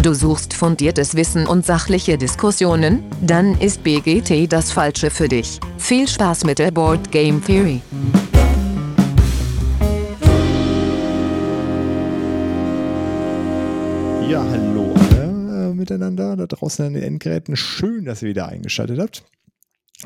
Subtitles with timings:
[0.00, 3.02] Du suchst fundiertes Wissen und sachliche Diskussionen?
[3.20, 5.58] Dann ist BGT das Falsche für dich.
[5.76, 7.80] Viel Spaß mit der Board Game Theory.
[14.28, 17.56] Ja, hallo alle äh, miteinander da draußen an den Endgeräten.
[17.56, 19.24] Schön, dass ihr wieder eingeschaltet habt.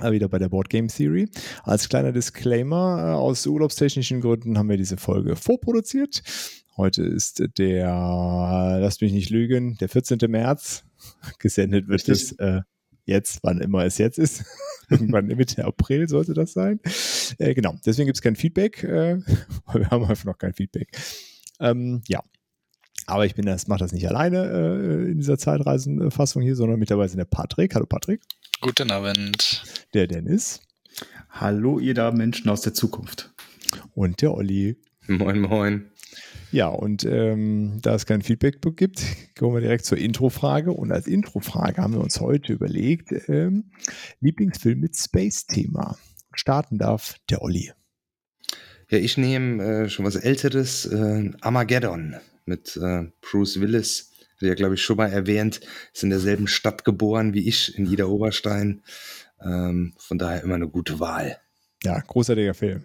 [0.00, 1.28] Äh, wieder bei der Board Game Theory.
[1.64, 6.22] Als kleiner Disclaimer, äh, aus urlaubstechnischen Gründen haben wir diese Folge vorproduziert.
[6.82, 7.86] Heute ist der,
[8.80, 10.18] lasst mich nicht lügen, der 14.
[10.28, 10.82] März.
[11.38, 12.62] Gesendet wird es äh,
[13.04, 14.44] jetzt, wann immer es jetzt ist.
[14.90, 16.80] Irgendwann Mitte April sollte das sein.
[17.38, 18.82] Äh, genau, deswegen gibt es kein Feedback.
[18.82, 19.18] Äh,
[19.72, 20.88] wir haben einfach noch kein Feedback.
[21.60, 22.20] Ähm, ja,
[23.06, 26.90] aber ich bin das, mache das nicht alleine äh, in dieser Zeitreisenfassung hier, sondern mit
[26.90, 27.76] dabei sind der Patrick.
[27.76, 28.22] Hallo Patrick.
[28.60, 29.62] Guten Abend.
[29.94, 30.60] Der Dennis.
[31.30, 33.32] Hallo ihr da Menschen aus der Zukunft.
[33.94, 34.78] Und der Olli.
[35.06, 35.91] Moin, moin.
[36.52, 39.02] Ja, und ähm, da es kein Feedback gibt,
[39.38, 40.70] kommen wir direkt zur Introfrage.
[40.70, 43.70] Und als Introfrage haben wir uns heute überlegt, ähm,
[44.20, 45.98] Lieblingsfilm mit Space-Thema.
[46.34, 47.72] Starten darf der Olli.
[48.90, 54.12] Ja, ich nehme äh, schon was Älteres, äh, Armageddon mit äh, Bruce Willis.
[54.36, 55.60] Hat ja, glaube ich, schon mal erwähnt,
[55.94, 58.82] ist in derselben Stadt geboren wie ich, in Ida Oberstein.
[59.40, 61.38] Ähm, von daher immer eine gute Wahl.
[61.82, 62.84] Ja, großartiger Film.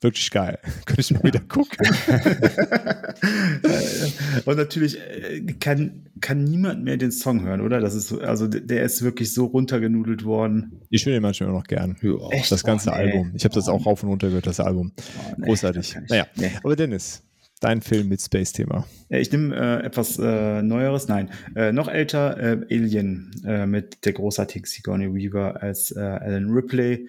[0.00, 0.60] Wirklich geil.
[0.86, 1.76] Könnte ich mal wieder gucken.
[4.44, 7.80] Und natürlich äh, kann, kann niemand mehr den Song hören, oder?
[7.80, 10.82] Das ist, also der ist wirklich so runtergenudelt worden.
[10.90, 11.96] Ich höre den manchmal noch gern.
[12.00, 12.12] Ja,
[12.48, 12.98] das ganze oh, nee.
[12.98, 13.32] Album.
[13.34, 14.92] Ich habe das auch rauf und runter gehört, das Album.
[14.96, 15.96] Oh, nee, Großartig.
[16.08, 16.52] Naja, nee.
[16.62, 17.24] aber Dennis,
[17.58, 18.86] dein Film mit Space-Thema.
[19.08, 24.12] Ich nehme äh, etwas äh, Neueres, nein, äh, noch älter, äh, Alien äh, mit der
[24.12, 27.08] großartigen Sigourney Weaver als äh, Alan Ripley.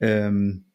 [0.00, 0.65] Ähm,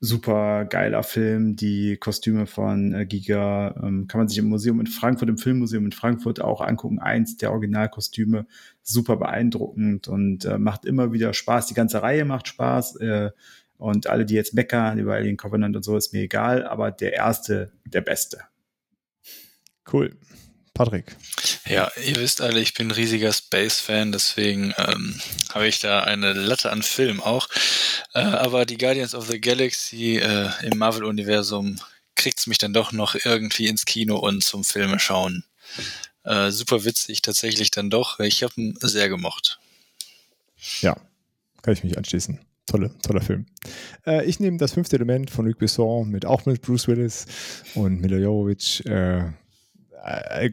[0.00, 1.56] super geiler Film.
[1.56, 5.84] Die Kostüme von äh, Giga ähm, kann man sich im Museum in Frankfurt, im Filmmuseum
[5.84, 6.98] in Frankfurt auch angucken.
[6.98, 8.46] Eins der Originalkostüme,
[8.82, 11.66] super beeindruckend und äh, macht immer wieder Spaß.
[11.66, 12.96] Die ganze Reihe macht Spaß.
[12.96, 13.30] Äh,
[13.76, 16.66] und alle, die jetzt meckern über Alien Covenant und so, ist mir egal.
[16.66, 18.40] Aber der erste, der beste.
[19.90, 20.16] Cool.
[20.80, 21.14] Patrick.
[21.66, 25.20] Ja, ihr wisst alle, ich bin ein riesiger Space-Fan, deswegen ähm,
[25.52, 27.48] habe ich da eine Latte an Film auch.
[28.14, 31.78] Äh, aber die Guardians of the Galaxy äh, im Marvel-Universum
[32.14, 35.44] kriegt es mich dann doch noch irgendwie ins Kino und zum Filme schauen.
[36.24, 38.18] Äh, super witzig tatsächlich dann doch.
[38.18, 39.60] Ich habe ihn sehr gemocht.
[40.80, 40.96] Ja,
[41.60, 42.40] kann ich mich anschließen.
[42.64, 43.44] Tolle, toller Film.
[44.06, 47.26] Äh, ich nehme das fünfte Element von Luc Besson mit auch mit Bruce Willis
[47.74, 48.86] und Mila Jovovich.
[48.86, 49.24] Äh,
[50.04, 50.50] äh,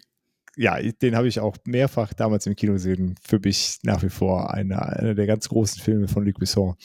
[0.57, 3.16] ja, den habe ich auch mehrfach damals im Kino gesehen.
[3.22, 6.75] Für mich nach wie vor einer, einer der ganz großen Filme von Luc Besson.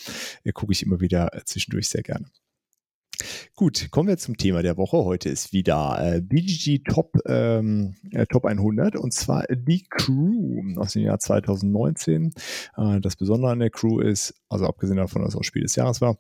[0.45, 2.27] Äh, Gucke ich immer wieder äh, zwischendurch sehr gerne.
[3.55, 4.99] Gut, kommen wir zum Thema der Woche.
[4.99, 10.93] Heute ist wieder äh, BGG Top, ähm, äh, Top 100 und zwar die Crew aus
[10.93, 12.35] dem Jahr 2019.
[12.77, 15.77] Äh, das Besondere an der Crew ist, also abgesehen davon, dass es auch Spiel des
[15.77, 16.19] Jahres war,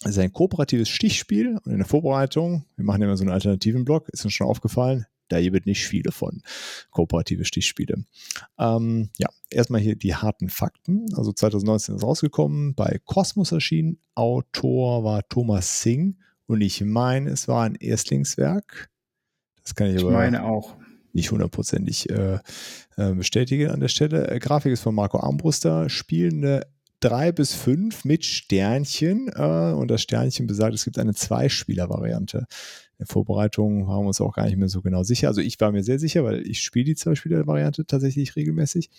[0.00, 3.84] es ist ein kooperatives Stichspiel und in der Vorbereitung, wir machen immer so einen alternativen
[3.84, 6.42] Blog, ist uns schon aufgefallen, da gibt nicht viele von
[6.90, 8.04] kooperative Stichspiele.
[8.58, 11.06] Ähm, ja, erstmal hier die harten Fakten.
[11.14, 13.98] Also 2019 ist rausgekommen, bei Cosmos erschienen.
[14.14, 18.90] Autor war Thomas Singh und ich meine, es war ein Erstlingswerk.
[19.62, 20.76] Das kann ich, ich aber meine auch.
[21.12, 22.38] nicht hundertprozentig äh,
[22.96, 24.28] äh, bestätigen an der Stelle.
[24.30, 25.88] Äh, Grafik ist von Marco Armbruster.
[25.88, 26.66] Spielende
[27.04, 29.28] drei bis fünf mit Sternchen.
[29.28, 32.46] Äh, und das Sternchen besagt, es gibt eine Zweispieler-Variante
[32.98, 35.28] der Vorbereitung waren wir uns auch gar nicht mehr so genau sicher.
[35.28, 38.90] Also ich war mir sehr sicher, weil ich spiele die Zwei-Spieler-Variante tatsächlich regelmäßig.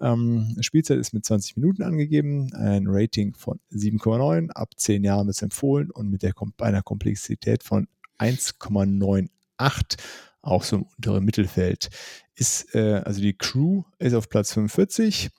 [0.00, 5.42] Ähm, Spielzeit ist mit 20 Minuten angegeben, ein Rating von 7,9, ab 10 Jahren ist
[5.42, 7.88] empfohlen und mit der, einer Komplexität von
[8.18, 9.98] 1,98,
[10.42, 11.90] auch so im unteren Mittelfeld.
[12.34, 15.30] Ist, äh, also die Crew ist auf Platz 45.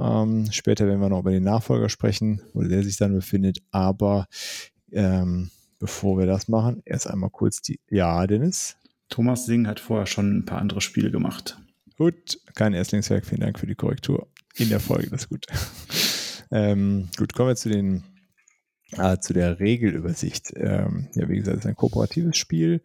[0.00, 4.26] Ähm, später werden wir noch über den Nachfolger sprechen, wo der sich dann befindet, aber
[4.92, 7.80] ähm, bevor wir das machen, erst einmal kurz die.
[7.90, 8.76] Ja, Dennis?
[9.08, 11.58] Thomas Singh hat vorher schon ein paar andere Spiele gemacht.
[11.96, 13.26] Gut, kein Erstlingswerk.
[13.26, 15.10] Vielen Dank für die Korrektur in der Folge.
[15.10, 15.46] Das ist gut.
[16.50, 18.04] ähm, gut, kommen wir zu den
[18.92, 20.52] äh, zu der Regelübersicht.
[20.56, 22.82] Ähm, ja, wie gesagt, es ist ein kooperatives Spiel.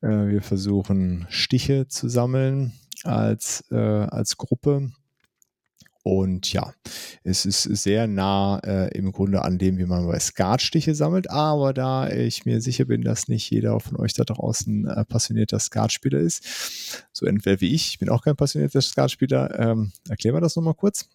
[0.00, 2.72] Äh, wir versuchen Stiche zu sammeln
[3.04, 4.92] als, äh, als Gruppe
[6.02, 6.72] und ja,
[7.24, 11.30] es ist sehr nah äh, im Grunde an dem, wie man bei Skatstiche sammelt.
[11.30, 15.58] Aber da ich mir sicher bin, dass nicht jeder von euch da draußen äh, passionierter
[15.58, 20.40] Skatspieler ist, so entweder wie ich, ich bin auch kein passionierter Skatspieler, ähm, erklären wir
[20.40, 21.08] das nochmal kurz.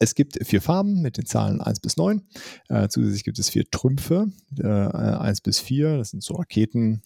[0.00, 2.22] Es gibt vier Farben mit den Zahlen 1 bis 9.
[2.68, 4.26] Äh, zusätzlich gibt es vier Trümpfe,
[4.58, 5.98] äh, 1 bis 4.
[5.98, 7.02] Das sind so Raketen,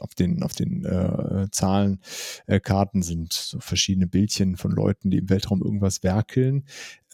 [0.00, 5.30] auf den, auf den äh, Zahlenkarten äh, sind so verschiedene Bildchen von Leuten, die im
[5.30, 6.64] Weltraum irgendwas werkeln.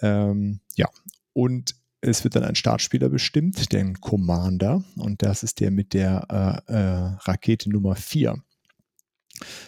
[0.01, 0.89] Ähm, ja,
[1.33, 6.63] und es wird dann ein Startspieler bestimmt, den Commander, und das ist der mit der
[6.69, 8.37] äh, äh, Rakete Nummer 4.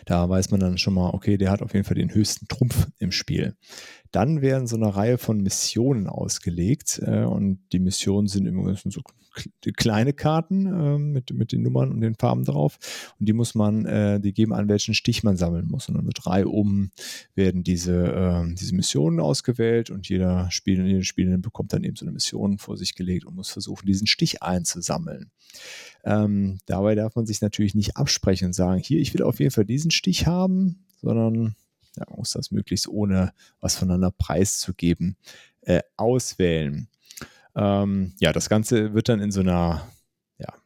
[0.07, 2.89] Da weiß man dann schon mal, okay, der hat auf jeden Fall den höchsten Trumpf
[2.99, 3.55] im Spiel.
[4.13, 9.03] Dann werden so eine Reihe von Missionen ausgelegt äh, und die Missionen sind immer so
[9.77, 12.79] kleine Karten äh, mit, mit den Nummern und den Farben drauf
[13.19, 15.89] und die muss man, äh, die geben an, welchen Stich man sammeln muss.
[15.89, 16.91] Und dann mit drei um
[17.35, 22.05] werden diese, äh, diese Missionen ausgewählt und jeder Spieler, jede Spielerin bekommt dann eben so
[22.05, 25.31] eine Mission vor sich gelegt und muss versuchen, diesen Stich einzusammeln.
[26.05, 29.50] Ähm, dabei darf man sich natürlich nicht absprechen und sagen, hier, ich will auf jeden
[29.50, 31.56] Fall diesen Stich haben, sondern
[31.97, 35.17] ja, man muss das möglichst ohne was voneinander preiszugeben
[35.62, 36.88] äh, auswählen.
[37.55, 39.87] Ähm, ja, das Ganze wird dann in so einer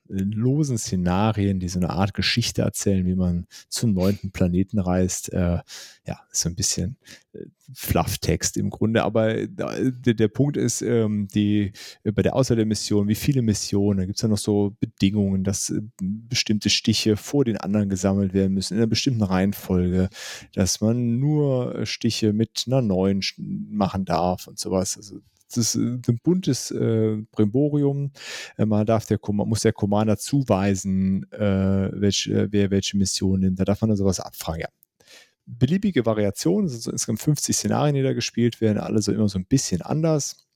[0.08, 5.32] losen Szenarien, die so eine Art Geschichte erzählen, wie man zum neunten Planeten reist.
[5.32, 5.60] Äh,
[6.06, 6.96] ja, so ein bisschen
[7.32, 9.02] äh, Flufftext im Grunde.
[9.02, 11.72] Aber äh, der, der, Punkt ist, ähm, die,
[12.02, 14.76] äh, bei der Auswahl der Mission, wie viele Missionen, da gibt es ja noch so
[14.80, 20.10] Bedingungen, dass äh, bestimmte Stiche vor den anderen gesammelt werden müssen, in einer bestimmten Reihenfolge,
[20.52, 24.98] dass man nur Stiche mit einer neuen machen darf und sowas.
[24.98, 25.20] Also
[25.56, 28.12] ist ein buntes äh, Brimborium.
[28.56, 33.58] Äh, man darf der, muss der Commander zuweisen, äh, welch, äh, wer welche Mission nimmt.
[33.58, 34.62] Da darf man dann sowas abfragen.
[34.62, 34.68] Ja.
[35.46, 39.38] Beliebige Variationen, sind so insgesamt 50 Szenarien, die da gespielt werden, alle so immer so
[39.38, 40.46] ein bisschen anders.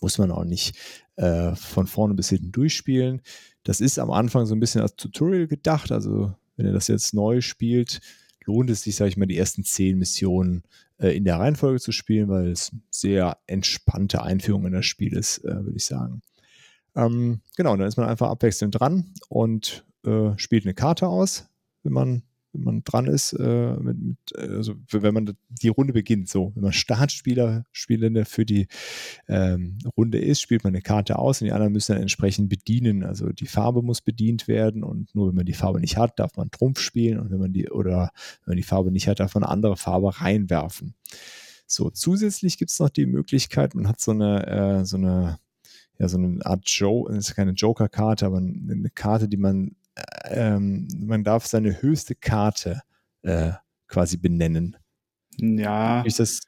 [0.00, 0.76] Muss man auch nicht
[1.16, 3.22] äh, von vorne bis hinten durchspielen.
[3.64, 5.90] Das ist am Anfang so ein bisschen als Tutorial gedacht.
[5.90, 8.00] Also, wenn ihr das jetzt neu spielt,
[8.44, 11.92] lohnt es sich, sage ich mal, die ersten zehn Missionen äh, in der Reihenfolge zu
[11.92, 16.22] spielen, weil es sehr entspannte Einführung in das Spiel ist, äh, würde ich sagen.
[16.96, 21.48] Ähm, genau, dann ist man einfach abwechselnd dran und äh, spielt eine Karte aus,
[21.82, 22.22] wenn man
[22.54, 26.62] wenn man dran ist, äh, mit, mit, also wenn man die Runde beginnt, so, wenn
[26.62, 28.68] man Startspieler, Spielende für die
[29.28, 33.02] ähm, Runde ist, spielt man eine Karte aus und die anderen müssen dann entsprechend bedienen.
[33.02, 36.36] Also die Farbe muss bedient werden und nur wenn man die Farbe nicht hat, darf
[36.36, 38.10] man Trumpf spielen und wenn man die, oder
[38.44, 40.94] wenn man die Farbe nicht hat, darf man eine andere Farbe reinwerfen.
[41.66, 45.38] So, zusätzlich gibt es noch die Möglichkeit, man hat so eine, äh, so eine,
[45.98, 49.76] ja, so eine Art Joe, ist keine Joker-Karte, aber eine Karte, die man
[50.24, 52.82] ähm, man darf seine höchste Karte
[53.22, 53.52] äh,
[53.88, 54.76] quasi benennen.
[55.38, 56.02] Ja.
[56.02, 56.40] Ist das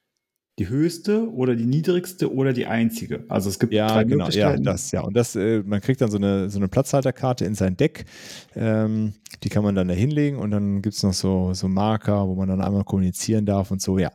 [0.59, 3.25] die höchste oder die niedrigste oder die einzige.
[3.29, 4.65] Also es gibt ja, drei genau, Möglichkeiten.
[4.65, 5.03] Ja, das, ja.
[5.03, 8.07] Und das, äh, man kriegt dann so eine, so eine Platzhalterkarte in sein Deck.
[8.55, 9.13] Ähm,
[9.43, 12.35] die kann man dann da hinlegen und dann gibt es noch so, so Marker, wo
[12.35, 13.99] man dann einmal kommunizieren darf und so.
[13.99, 14.11] Ja,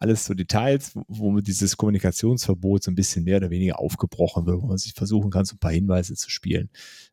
[0.00, 4.66] alles so Details, wo dieses Kommunikationsverbot so ein bisschen mehr oder weniger aufgebrochen wird, wo
[4.66, 6.70] man sich versuchen kann, so ein paar Hinweise zu spielen.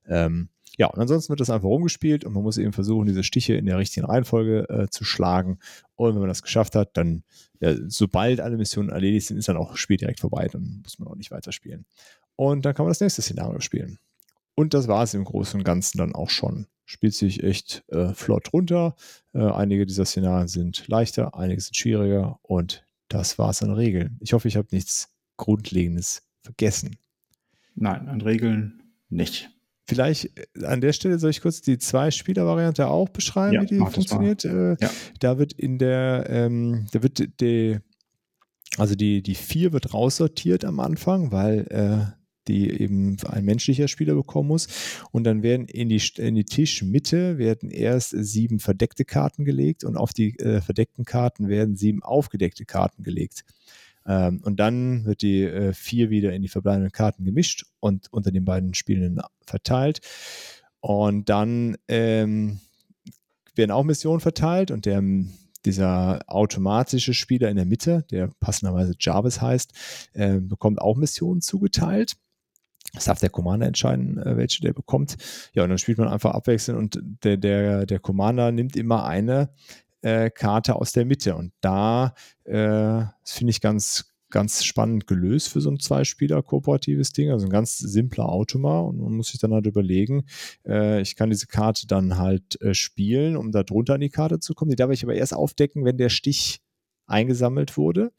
[0.08, 3.56] Ähm, ja, und ansonsten wird das einfach rumgespielt und man muss eben versuchen, diese Stiche
[3.56, 5.60] in der richtigen Reihenfolge äh, zu schlagen.
[5.96, 7.24] Und wenn man das geschafft hat, dann,
[7.60, 10.48] ja, sobald alle Missionen erledigt sind, ist dann auch das Spiel direkt vorbei.
[10.48, 11.86] Dann muss man auch nicht weiterspielen.
[12.36, 14.00] Und dann kann man das nächste Szenario spielen.
[14.56, 16.68] Und das war es im Großen und Ganzen dann auch schon.
[16.86, 18.96] Spielt sich echt äh, flott runter.
[19.34, 24.18] Äh, einige dieser Szenarien sind leichter, einige sind schwieriger und das war es an Regeln.
[24.22, 26.98] Ich hoffe, ich habe nichts Grundlegendes vergessen.
[27.76, 29.50] Nein, an Regeln nicht.
[29.92, 33.78] Vielleicht äh, an der Stelle soll ich kurz die Zwei-Spieler-Variante auch beschreiben, ja, wie die
[33.78, 34.46] funktioniert.
[34.46, 34.90] Äh, ja.
[35.20, 37.78] Da wird in der, ähm, da wird die,
[38.78, 44.16] also die, die vier wird raussortiert am Anfang, weil äh, die eben ein menschlicher Spieler
[44.16, 44.68] bekommen muss.
[45.12, 49.98] Und dann werden in die, in die Tischmitte werden erst sieben verdeckte Karten gelegt und
[49.98, 53.44] auf die äh, verdeckten Karten werden sieben aufgedeckte Karten gelegt.
[54.06, 58.32] Ähm, und dann wird die äh, vier wieder in die verbleibenden Karten gemischt und unter
[58.32, 60.02] den beiden Spielenden verteilt.
[60.80, 62.60] Und dann ähm,
[63.56, 65.04] werden auch Missionen verteilt und der,
[65.66, 69.74] dieser automatische Spieler in der Mitte, der passenderweise Jarvis heißt,
[70.14, 72.18] äh, bekommt auch Missionen zugeteilt.
[72.94, 75.18] Das darf der Commander entscheiden, äh, welche der bekommt.
[75.54, 79.50] Ja, und dann spielt man einfach abwechselnd und der, der, der Commander nimmt immer eine
[80.02, 81.36] äh, Karte aus der Mitte.
[81.36, 87.32] Und da äh, finde ich ganz, ganz spannend gelöst für so ein Zwei-Spieler-kooperatives Ding.
[87.32, 90.26] Also ein ganz simpler Automa und man muss sich dann halt überlegen,
[90.66, 94.40] äh, ich kann diese Karte dann halt äh, spielen, um da drunter an die Karte
[94.40, 94.72] zu kommen.
[94.72, 96.62] Die darf ich aber erst aufdecken, wenn der Stich
[97.12, 98.12] eingesammelt wurde.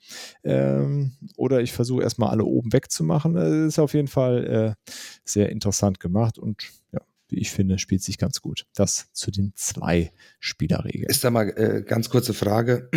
[0.44, 3.34] Ähm, oder ich versuche erstmal alle oben wegzumachen.
[3.34, 4.90] Das ist auf jeden Fall äh,
[5.24, 6.62] sehr interessant gemacht und
[6.92, 7.00] ja,
[7.32, 8.66] wie ich finde, spielt sich ganz gut.
[8.74, 11.08] Das zu den zwei Spielerregeln.
[11.08, 12.90] Ist da mal äh, ganz kurze Frage.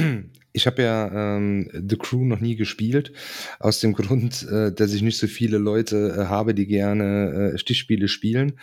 [0.54, 3.12] Ich habe ja ähm, The Crew noch nie gespielt,
[3.60, 7.58] aus dem Grund, äh, dass ich nicht so viele Leute äh, habe, die gerne äh,
[7.58, 8.54] Stichspiele spielen,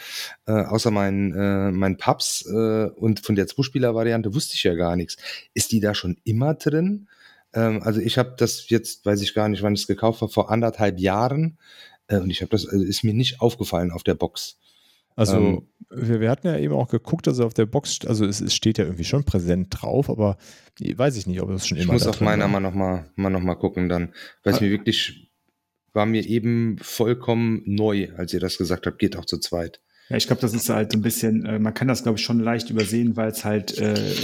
[0.46, 2.46] äh, außer meinen äh, mein Pubs.
[2.46, 5.16] Äh, und von der Zweispieler-Variante wusste ich ja gar nichts.
[5.52, 7.08] Ist die da schon immer drin?
[7.54, 10.32] Ähm, also ich habe das jetzt, weiß ich gar nicht, wann ich es gekauft habe,
[10.32, 11.58] vor anderthalb Jahren.
[12.08, 14.58] Äh, und ich habe das, also ist mir nicht aufgefallen auf der Box.
[15.16, 18.40] Also ähm, wir, wir, hatten ja eben auch geguckt, also auf der Box, also es,
[18.40, 20.36] es, steht ja irgendwie schon präsent drauf, aber
[20.80, 23.42] weiß ich nicht, ob das schon immer Ich muss auf meiner mal nochmal mal noch
[23.42, 25.30] mal gucken dann, weil es mir wirklich,
[25.92, 29.80] war mir eben vollkommen neu, als ihr das gesagt habt, geht auch zu zweit.
[30.08, 32.40] Ja, ich glaube, das ist halt ein bisschen, äh, man kann das, glaube ich, schon
[32.40, 34.14] leicht übersehen, weil es halt äh,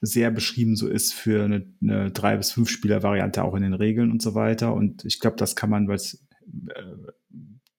[0.00, 3.74] sehr beschrieben so ist für eine, eine drei bis fünf Spieler Variante auch in den
[3.74, 4.72] Regeln und so weiter.
[4.72, 6.24] Und ich glaube, das kann man, weil es
[6.68, 6.82] äh,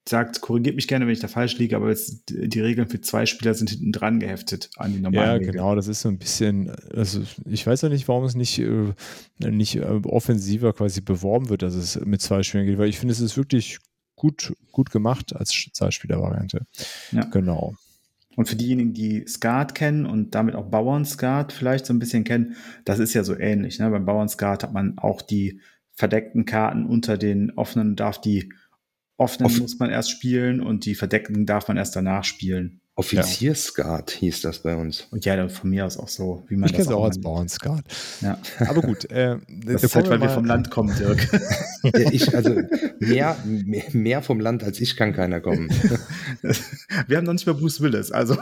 [0.08, 3.26] sagt, korrigiert mich gerne, wenn ich da falsch liege, aber jetzt, die Regeln für zwei
[3.26, 5.52] Spieler sind hinten dran geheftet an die normalen Ja, Regeln.
[5.54, 8.94] genau, das ist so ein bisschen, also ich weiß ja nicht, warum es nicht, äh,
[9.40, 13.14] nicht äh, offensiver quasi beworben wird, dass es mit zwei Spielern geht, weil ich finde,
[13.14, 13.80] es ist wirklich
[14.16, 16.66] gut, gut gemacht als Zwei-Spieler-Variante.
[17.12, 17.26] Ja.
[17.26, 17.76] Genau.
[18.36, 22.56] Und für diejenigen, die Skat kennen und damit auch Bauern-Skat vielleicht so ein bisschen kennen,
[22.84, 23.80] das ist ja so ähnlich.
[23.80, 23.90] Ne?
[23.90, 25.62] Beim Bauern-Skat hat man auch die
[25.94, 28.52] verdeckten Karten unter den offenen, darf die
[29.18, 32.82] offenen Off muss man erst spielen und die verdeckten darf man erst danach spielen.
[32.98, 34.20] Offizierskat ja.
[34.20, 35.08] hieß das bei uns.
[35.12, 37.84] Und ja, von mir aus auch so, wie man ich das auch, auch als Bauernskat.
[38.22, 38.40] Ja.
[38.60, 39.12] Aber gut.
[39.12, 41.28] Äh, das ist halt, weil wir vom Land kommen, Dirk.
[41.84, 42.56] ja, ich, also
[43.00, 45.70] mehr, mehr, mehr, vom Land als ich kann keiner kommen.
[47.08, 48.38] wir haben noch nicht mal Bruce Willis, also.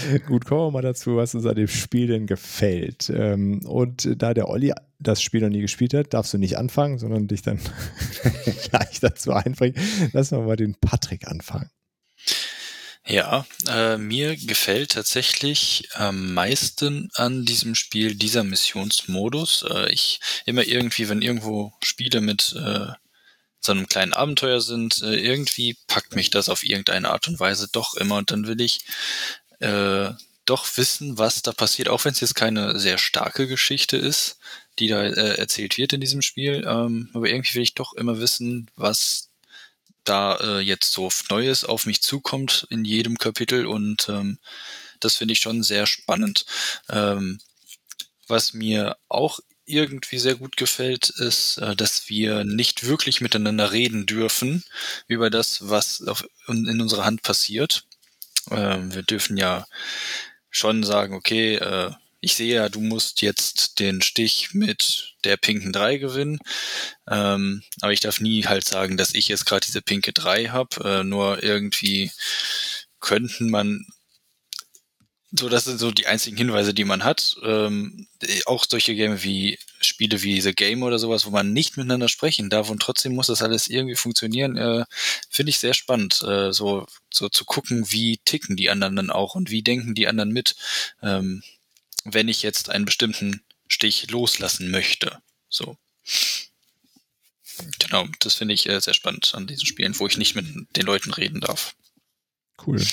[0.26, 3.10] Gut, kommen wir mal dazu, was uns an dem Spiel denn gefällt.
[3.10, 6.98] Ähm, und da der Olli das Spiel noch nie gespielt hat, darfst du nicht anfangen,
[6.98, 7.58] sondern dich dann
[8.70, 9.76] gleich dazu einbringen.
[10.12, 11.70] Lass mal den Patrick anfangen.
[13.06, 19.64] Ja, äh, mir gefällt tatsächlich am meisten an diesem Spiel dieser Missionsmodus.
[19.68, 22.92] Äh, ich immer irgendwie, wenn irgendwo Spiele mit äh,
[23.60, 27.68] so einem kleinen Abenteuer sind, äh, irgendwie packt mich das auf irgendeine Art und Weise
[27.72, 28.80] doch immer und dann will ich
[29.60, 30.10] äh,
[30.44, 34.38] doch wissen, was da passiert, auch wenn es jetzt keine sehr starke Geschichte ist,
[34.78, 36.64] die da äh, erzählt wird in diesem Spiel.
[36.66, 39.30] Ähm, aber irgendwie will ich doch immer wissen, was
[40.04, 44.38] da äh, jetzt so Neues auf mich zukommt in jedem Kapitel und ähm,
[44.98, 46.46] das finde ich schon sehr spannend.
[46.88, 47.38] Ähm,
[48.26, 54.06] was mir auch irgendwie sehr gut gefällt, ist, äh, dass wir nicht wirklich miteinander reden
[54.06, 54.64] dürfen
[55.06, 57.86] über das, was auf, in unserer Hand passiert.
[58.50, 59.66] Ähm, wir dürfen ja
[60.50, 65.72] schon sagen, okay, äh, ich sehe ja, du musst jetzt den Stich mit der pinken
[65.72, 66.38] 3 gewinnen.
[67.08, 71.00] Ähm, aber ich darf nie halt sagen, dass ich jetzt gerade diese pinke 3 habe.
[71.00, 72.10] Äh, nur irgendwie
[73.00, 73.86] könnten man
[75.32, 77.36] so, das sind so die einzigen Hinweise, die man hat.
[77.42, 78.08] Ähm,
[78.46, 82.50] auch solche Game wie Spiele wie The Game oder sowas, wo man nicht miteinander sprechen
[82.50, 84.84] darf und trotzdem muss das alles irgendwie funktionieren, äh,
[85.28, 89.36] finde ich sehr spannend, äh, so, so zu gucken, wie ticken die anderen dann auch
[89.36, 90.56] und wie denken die anderen mit,
[91.02, 91.42] ähm,
[92.04, 95.22] wenn ich jetzt einen bestimmten Stich loslassen möchte.
[95.48, 95.76] So.
[97.78, 100.46] Genau, das finde ich äh, sehr spannend an diesen Spielen, wo ich nicht mit
[100.76, 101.76] den Leuten reden darf.
[102.66, 102.84] Cool.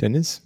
[0.00, 0.42] Dennis?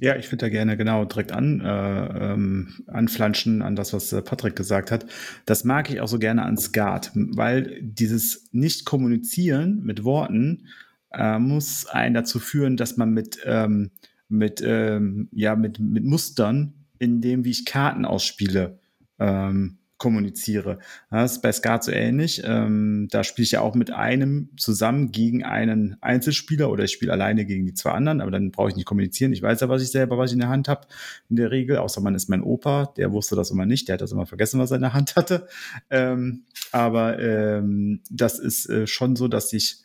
[0.00, 4.22] Ja, ich würde da gerne genau direkt an, äh, ähm, anflanschen an das, was äh,
[4.22, 5.06] Patrick gesagt hat.
[5.46, 10.66] Das mag ich auch so gerne an Skat, weil dieses Nicht-Kommunizieren mit Worten
[11.12, 13.90] äh, muss einen dazu führen, dass man mit, ähm,
[14.28, 18.78] mit, ähm, ja, mit, mit Mustern, in dem, wie ich Karten ausspiele,
[19.18, 20.78] ähm, kommuniziere.
[21.10, 22.42] Das ist bei Skat so ähnlich.
[22.44, 27.12] Ähm, da spiele ich ja auch mit einem zusammen gegen einen Einzelspieler oder ich spiele
[27.12, 29.32] alleine gegen die zwei anderen, aber dann brauche ich nicht kommunizieren.
[29.32, 30.88] Ich weiß ja, was ich selber, was ich in der Hand habe,
[31.28, 34.00] in der Regel, außer man ist mein Opa, der wusste das immer nicht, der hat
[34.00, 35.46] das immer vergessen, was er in der Hand hatte.
[35.90, 39.84] Ähm, aber ähm, das ist äh, schon so, dass ich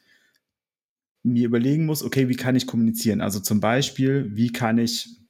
[1.24, 3.19] mir überlegen muss, okay, wie kann ich kommunizieren?
[3.19, 5.25] Also zum Beispiel, wie kann ich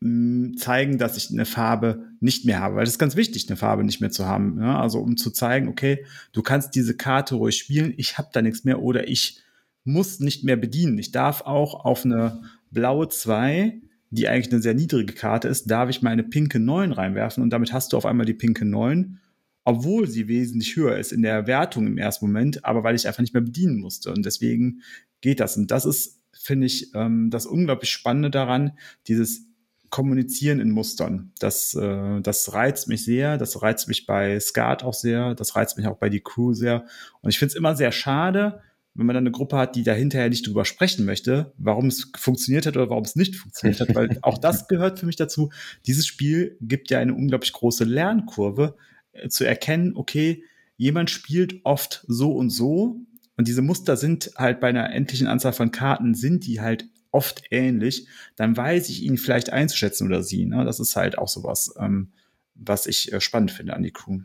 [0.00, 3.84] zeigen, dass ich eine Farbe nicht mehr habe, weil das ist ganz wichtig, eine Farbe
[3.84, 4.60] nicht mehr zu haben.
[4.60, 4.80] Ja?
[4.80, 8.64] Also um zu zeigen, okay, du kannst diese Karte ruhig spielen, ich habe da nichts
[8.64, 9.40] mehr oder ich
[9.84, 10.98] muss nicht mehr bedienen.
[10.98, 15.88] Ich darf auch auf eine blaue 2, die eigentlich eine sehr niedrige Karte ist, darf
[15.88, 19.18] ich meine pinke 9 reinwerfen und damit hast du auf einmal die pinke 9,
[19.64, 23.22] obwohl sie wesentlich höher ist in der Wertung im ersten Moment, aber weil ich einfach
[23.22, 24.12] nicht mehr bedienen musste.
[24.12, 24.82] Und deswegen
[25.22, 25.56] geht das.
[25.56, 28.72] Und das ist, finde ich, ähm, das unglaublich Spannende daran,
[29.08, 29.46] dieses
[29.94, 31.30] Kommunizieren in Mustern.
[31.38, 33.38] Das, äh, das reizt mich sehr.
[33.38, 35.36] Das reizt mich bei Skat auch sehr.
[35.36, 36.84] Das reizt mich auch bei die Crew sehr.
[37.22, 38.60] Und ich finde es immer sehr schade,
[38.94, 42.10] wenn man dann eine Gruppe hat, die da hinterher nicht drüber sprechen möchte, warum es
[42.16, 45.52] funktioniert hat oder warum es nicht funktioniert hat, weil auch das gehört für mich dazu.
[45.86, 48.74] Dieses Spiel gibt ja eine unglaublich große Lernkurve,
[49.12, 50.42] äh, zu erkennen, okay,
[50.76, 53.00] jemand spielt oft so und so
[53.36, 57.44] und diese Muster sind halt bei einer endlichen Anzahl von Karten, sind die halt oft
[57.50, 60.44] ähnlich, dann weiß ich ihn vielleicht einzuschätzen oder sie.
[60.44, 60.64] Ne?
[60.64, 62.12] Das ist halt auch sowas, ähm,
[62.54, 64.20] was ich äh, spannend finde an die Crew.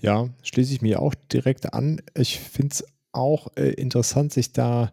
[0.00, 2.02] Ja, schließe ich mir auch direkt an.
[2.14, 4.92] Ich finde es auch äh, interessant, sich da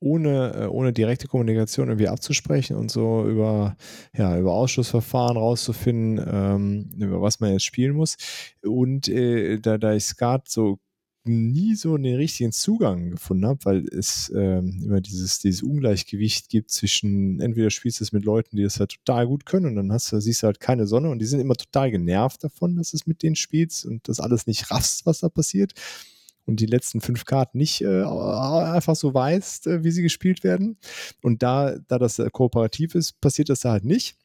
[0.00, 3.76] ohne, äh, ohne direkte Kommunikation irgendwie abzusprechen und so über,
[4.16, 8.16] ja, über Ausschussverfahren rauszufinden, ähm, über was man jetzt spielen muss.
[8.62, 10.78] Und äh, da, da ich Skat so
[11.28, 16.70] nie so den richtigen Zugang gefunden habe, weil es ähm, immer dieses, dieses Ungleichgewicht gibt
[16.70, 19.92] zwischen, entweder spielst du es mit Leuten, die das halt total gut können und dann
[19.92, 22.94] hast du, siehst du halt keine Sonne und die sind immer total genervt davon, dass
[22.94, 25.72] es mit denen spielst und das alles nicht raffst, was da passiert
[26.46, 30.78] und die letzten fünf Karten nicht äh, einfach so weißt, äh, wie sie gespielt werden.
[31.20, 34.16] Und da, da das äh, kooperativ ist, passiert das da halt nicht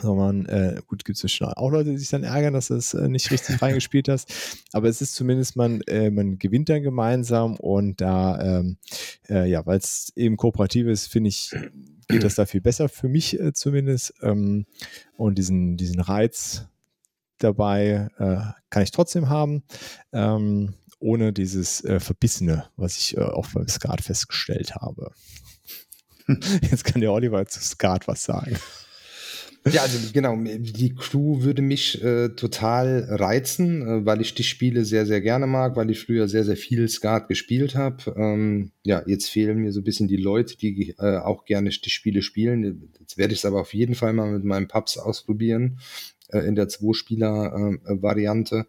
[0.00, 3.08] sondern äh, gut, gibt es auch Leute, die sich dann ärgern, dass du es äh,
[3.08, 4.32] nicht richtig reingespielt hast.
[4.72, 8.78] Aber es ist zumindest, man, äh, man gewinnt dann gemeinsam und da, ähm,
[9.28, 11.50] äh, ja, weil es eben kooperativ ist, finde ich,
[12.08, 14.14] geht das da viel besser für mich äh, zumindest.
[14.22, 14.66] Ähm,
[15.16, 16.66] und diesen, diesen Reiz
[17.38, 19.62] dabei äh, kann ich trotzdem haben.
[20.12, 25.12] Ähm, ohne dieses äh, Verbissene, was ich äh, auch beim Skat festgestellt habe.
[26.62, 28.56] Jetzt kann der Oliver zu Skat was sagen.
[29.70, 34.84] Ja, also genau, die Crew würde mich äh, total reizen, äh, weil ich die Spiele
[34.84, 38.12] sehr, sehr gerne mag, weil ich früher sehr, sehr viel Skat gespielt habe.
[38.16, 41.90] Ähm, ja, jetzt fehlen mir so ein bisschen die Leute, die äh, auch gerne die
[41.90, 42.90] Spiele spielen.
[42.98, 45.78] Jetzt werde ich es aber auf jeden Fall mal mit meinem Pubs ausprobieren,
[46.28, 48.66] äh, in der Zwei-Spieler-Variante.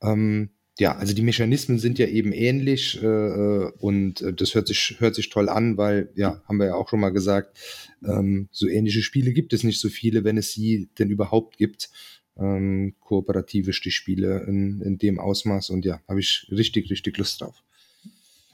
[0.00, 0.48] Ähm,
[0.80, 4.96] ja, also die Mechanismen sind ja eben ähnlich äh, äh und äh, das hört sich,
[4.98, 7.56] hört sich toll an, weil, ja, haben wir ja auch schon mal gesagt,
[8.04, 11.90] ähm, so ähnliche Spiele gibt es nicht so viele, wenn es sie denn überhaupt gibt.
[12.38, 17.62] Ähm, kooperative Stichspiele in, in dem Ausmaß und ja, habe ich richtig, richtig Lust drauf.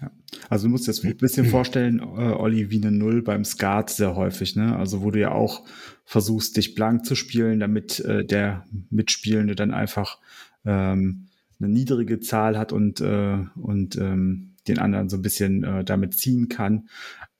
[0.00, 0.10] Ja.
[0.50, 3.90] Also du musst dir das ein bisschen vorstellen, äh, Olli, wie eine Null beim Skat
[3.90, 4.76] sehr häufig, ne?
[4.76, 5.64] Also wo du ja auch
[6.04, 10.18] versuchst, dich blank zu spielen, damit äh, der Mitspielende dann einfach
[10.64, 11.28] ähm,
[11.60, 16.14] eine niedrige Zahl hat und, äh, und ähm, den anderen so ein bisschen äh, damit
[16.14, 16.88] ziehen kann.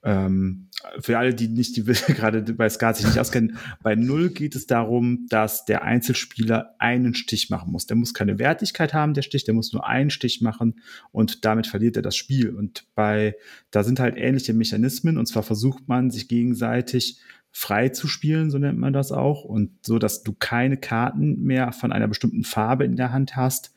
[0.05, 0.69] Ähm,
[1.01, 1.83] für alle, die nicht die
[2.15, 7.15] gerade bei Skat sich nicht auskennen, bei Null geht es darum, dass der Einzelspieler einen
[7.15, 7.87] Stich machen muss.
[7.87, 11.67] Der muss keine Wertigkeit haben, der Stich, der muss nur einen Stich machen und damit
[11.67, 12.51] verliert er das Spiel.
[12.51, 13.35] Und bei,
[13.73, 18.59] da sind halt ähnliche Mechanismen und zwar versucht man sich gegenseitig frei zu spielen, so
[18.59, 22.85] nennt man das auch, und so, dass du keine Karten mehr von einer bestimmten Farbe
[22.85, 23.73] in der Hand hast,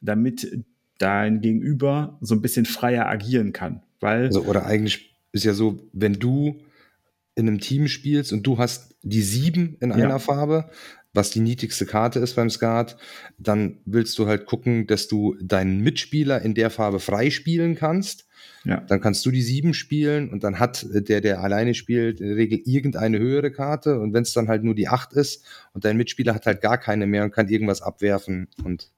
[0.00, 0.64] damit
[0.98, 3.82] dein Gegenüber so ein bisschen freier agieren kann.
[4.00, 6.60] Weil also, oder eigentlich ist ja so, wenn du
[7.34, 10.18] in einem Team spielst und du hast die sieben in einer ja.
[10.18, 10.70] Farbe,
[11.14, 12.96] was die niedrigste Karte ist beim Skat,
[13.38, 18.26] dann willst du halt gucken, dass du deinen Mitspieler in der Farbe freispielen kannst.
[18.64, 18.80] Ja.
[18.80, 22.36] Dann kannst du die sieben spielen und dann hat der, der alleine spielt, in der
[22.36, 23.98] Regel irgendeine höhere Karte.
[24.00, 26.78] Und wenn es dann halt nur die acht ist und dein Mitspieler hat halt gar
[26.78, 28.90] keine mehr und kann irgendwas abwerfen und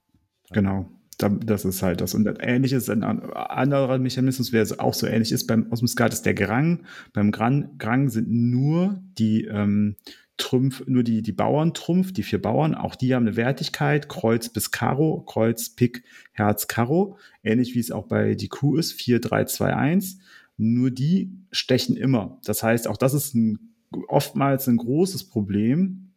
[0.53, 0.89] Genau.
[1.19, 2.15] Das ist halt das.
[2.15, 6.85] Und ähnliches, ein anderer Mechanismus, wer auch so ähnlich ist beim aus ist der Grang.
[7.13, 9.97] Beim Grang, Grang sind nur die ähm,
[10.39, 14.71] Trümpf, nur die, die Bauerntrumpf, die vier Bauern, auch die haben eine Wertigkeit, Kreuz bis
[14.71, 17.19] Karo, Kreuz, Pik, Herz, Karo.
[17.45, 20.19] Ähnlich wie es auch bei die Q ist, 4, 3, 2, 1.
[20.57, 22.39] Nur die stechen immer.
[22.45, 23.75] Das heißt, auch das ist ein,
[24.09, 26.10] oftmals ein großes Problem,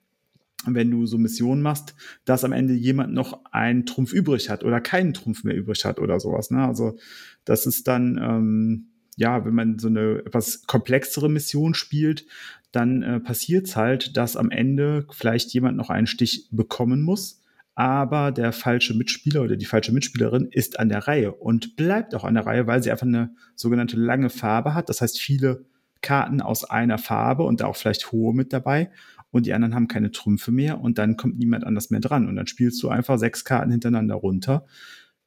[0.66, 1.96] wenn du so Missionen machst,
[2.26, 6.00] dass am Ende jemand noch einen Trumpf übrig hat oder keinen Trumpf mehr übrig hat
[6.00, 6.52] oder sowas.
[6.52, 6.66] Ne?
[6.66, 6.98] Also
[7.46, 12.26] das ist dann, ähm, ja, wenn man so eine etwas komplexere Mission spielt,
[12.72, 17.42] dann äh, passiert es halt, dass am Ende vielleicht jemand noch einen Stich bekommen muss,
[17.76, 22.24] aber der falsche Mitspieler oder die falsche Mitspielerin ist an der Reihe und bleibt auch
[22.24, 24.90] an der Reihe, weil sie einfach eine sogenannte lange Farbe hat.
[24.90, 25.66] Das heißt, viele
[26.02, 28.92] Karten aus einer Farbe und auch vielleicht hohe mit dabei
[29.34, 32.36] und die anderen haben keine Trümpfe mehr und dann kommt niemand anders mehr dran und
[32.36, 34.68] dann spielst du einfach sechs Karten hintereinander runter.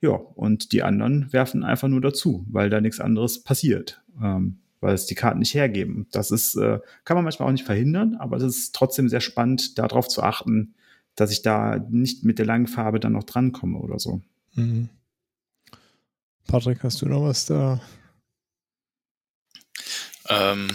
[0.00, 4.94] Ja, und die anderen werfen einfach nur dazu, weil da nichts anderes passiert, ähm, weil
[4.94, 6.06] es die Karten nicht hergeben.
[6.12, 9.76] Das ist, äh, kann man manchmal auch nicht verhindern, aber das ist trotzdem sehr spannend,
[9.76, 10.74] darauf zu achten,
[11.16, 14.20] dass ich da nicht mit der langen Farbe dann noch drankomme oder so.
[14.54, 14.88] Mhm.
[16.46, 17.80] Patrick, hast du noch was da?
[20.28, 20.68] Ähm,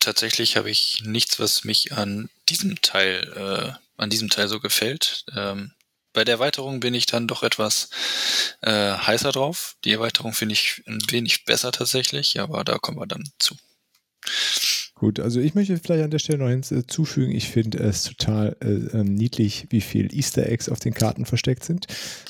[0.00, 5.24] tatsächlich habe ich nichts, was mich an diesem Teil, äh, an diesem Teil so gefällt.
[5.36, 5.72] Ähm,
[6.12, 7.90] bei der Erweiterung bin ich dann doch etwas
[8.62, 9.76] äh, heißer drauf.
[9.84, 13.54] Die Erweiterung finde ich ein wenig besser tatsächlich, aber da kommen wir dann zu.
[15.00, 18.98] Gut, also ich möchte vielleicht an der Stelle noch hinzufügen, ich finde es total äh,
[18.98, 21.86] ähm, niedlich, wie viel Easter Eggs auf den Karten versteckt sind.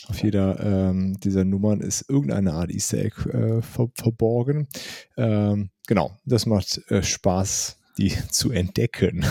[0.06, 4.68] Auf jeder ähm, dieser Nummern ist irgendeine Art Easter Egg äh, ver verborgen.
[5.16, 9.26] Ähm, genau, das macht äh, Spaß, die zu entdecken.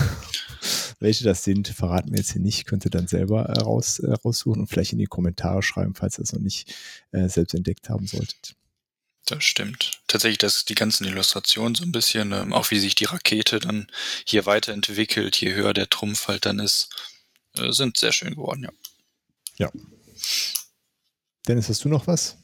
[1.00, 2.66] Welche das sind, verraten wir jetzt hier nicht.
[2.66, 6.18] Könnt ihr dann selber äh, raus, äh, raussuchen und vielleicht in die Kommentare schreiben, falls
[6.18, 6.74] ihr es noch nicht
[7.12, 8.54] äh, selbst entdeckt haben solltet.
[9.24, 10.02] Das stimmt.
[10.06, 13.86] Tatsächlich, dass die ganzen Illustrationen so ein bisschen, ähm, auch wie sich die Rakete dann
[14.26, 16.90] hier weiterentwickelt, je höher der Trumpf halt dann ist,
[17.56, 18.70] äh, sind sehr schön geworden, ja.
[19.56, 19.72] Ja.
[21.48, 22.36] Dennis, hast du noch was?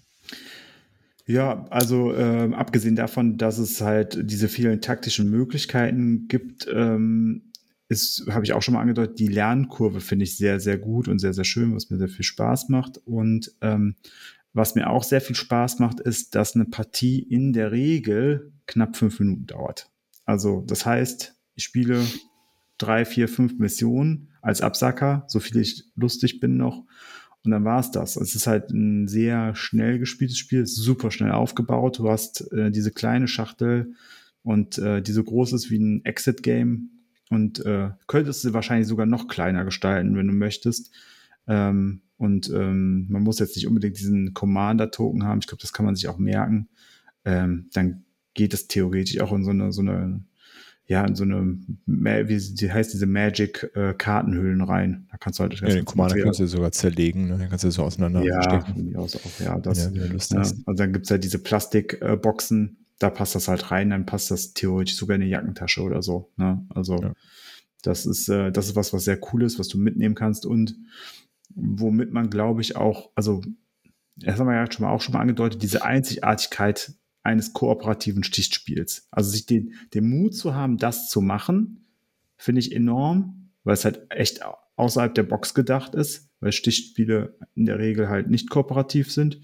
[1.27, 7.51] Ja, also ähm, abgesehen davon, dass es halt diese vielen taktischen Möglichkeiten gibt, ähm,
[7.89, 11.19] ist, habe ich auch schon mal angedeutet, die Lernkurve finde ich sehr, sehr gut und
[11.19, 12.99] sehr, sehr schön, was mir sehr viel Spaß macht.
[12.99, 13.97] Und ähm,
[14.53, 18.97] was mir auch sehr viel Spaß macht, ist, dass eine Partie in der Regel knapp
[18.97, 19.91] fünf Minuten dauert.
[20.25, 22.05] Also das heißt, ich spiele
[22.79, 26.85] drei, vier, fünf Missionen als Absacker, so viel ich lustig bin noch.
[27.47, 28.17] Und dann war es das.
[28.17, 32.01] Es ist halt ein sehr schnell gespieltes Spiel, super schnell aufgebaut.
[32.01, 33.95] Du hast äh, diese kleine Schachtel
[34.43, 36.91] und äh, die so groß ist wie ein Exit-Game
[37.31, 40.91] und äh, könntest sie wahrscheinlich sogar noch kleiner gestalten, wenn du möchtest.
[41.47, 45.39] Ähm, und ähm, man muss jetzt nicht unbedingt diesen Commander-Token haben.
[45.39, 46.69] Ich glaube, das kann man sich auch merken.
[47.25, 48.03] Ähm, dann
[48.35, 50.21] geht es theoretisch auch in so eine, so eine,
[50.89, 55.09] ja, in so eine, wie heißt diese Magic-Kartenhüllen äh, rein.
[55.11, 57.39] Da kannst du halt ja, den Commander kannst du sogar zerlegen, ne?
[57.39, 58.95] Den kannst du so auseinander ja, stecken.
[58.95, 63.49] Aus auch, ja, das, ja, ja, also dann gibt's ja diese Plastikboxen, da passt das
[63.49, 66.31] halt rein, dann passt das theoretisch sogar in eine Jackentasche oder so.
[66.37, 66.65] Ne?
[66.69, 67.13] Also ja.
[67.83, 70.77] das ist, äh, das ist was, was sehr cool ist, was du mitnehmen kannst und
[71.57, 73.43] womit man, glaube ich, auch, also,
[74.17, 76.95] das haben wir ja schon mal auch schon mal angedeutet, diese Einzigartigkeit
[77.27, 79.09] eines kooperativen Stichspiels.
[79.11, 81.85] Also sich den, den Mut zu haben, das zu machen,
[82.37, 84.41] finde ich enorm, weil es halt echt
[84.77, 89.43] außerhalb der Box gedacht ist, weil Stichspiele in der Regel halt nicht kooperativ sind.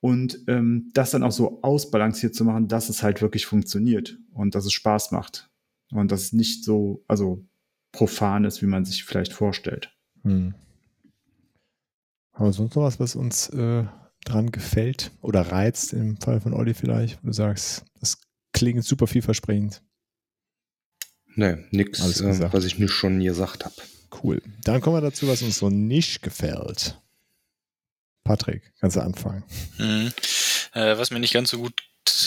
[0.00, 4.54] Und ähm, das dann auch so ausbalanciert zu machen, dass es halt wirklich funktioniert und
[4.54, 5.50] dass es Spaß macht.
[5.90, 7.46] Und dass es nicht so, also
[7.92, 9.96] profan ist, wie man sich vielleicht vorstellt.
[10.22, 10.54] Hm.
[12.32, 13.84] Haben wir sonst noch was, was uns äh,
[14.28, 18.18] dran gefällt oder reizt, im Fall von Olli vielleicht, wo du sagst, das
[18.52, 19.82] klingt super vielversprechend?
[21.34, 23.74] Nee, nix, äh, was ich mir schon gesagt habe.
[24.22, 24.42] Cool.
[24.64, 26.98] Dann kommen wir dazu, was uns so nicht gefällt.
[28.24, 29.44] Patrick, kannst du anfangen.
[29.78, 30.12] Mhm.
[30.72, 31.82] Äh, was mir nicht ganz so gut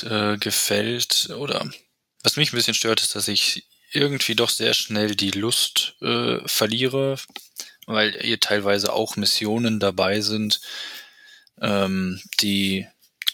[0.09, 1.69] äh, gefällt oder
[2.23, 6.37] was mich ein bisschen stört, ist, dass ich irgendwie doch sehr schnell die Lust äh,
[6.45, 7.17] verliere,
[7.87, 10.61] weil hier teilweise auch Missionen dabei sind,
[11.61, 12.87] ähm, die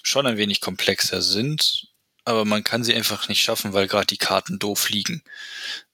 [0.03, 1.88] schon ein wenig komplexer sind,
[2.25, 5.23] aber man kann sie einfach nicht schaffen, weil gerade die Karten doof liegen.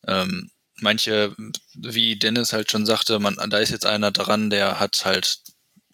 [0.08, 1.36] Ähm, manche,
[1.74, 5.40] wie Dennis halt schon sagte, man, da ist jetzt einer dran, der hat halt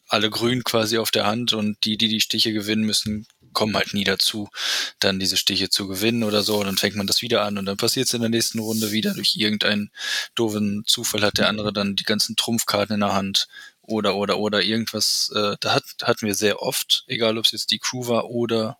[0.07, 3.93] alle grün quasi auf der Hand und die, die die Stiche gewinnen müssen, kommen halt
[3.93, 4.49] nie dazu,
[4.99, 6.59] dann diese Stiche zu gewinnen oder so.
[6.59, 8.91] Und dann fängt man das wieder an und dann passiert es in der nächsten Runde
[8.91, 9.13] wieder.
[9.13, 9.91] Durch irgendeinen
[10.35, 13.47] doofen Zufall hat der andere dann die ganzen Trumpfkarten in der Hand
[13.87, 15.31] oder oder oder irgendwas.
[15.33, 18.77] Äh, da hat, hatten wir sehr oft, egal ob es jetzt die Crew war oder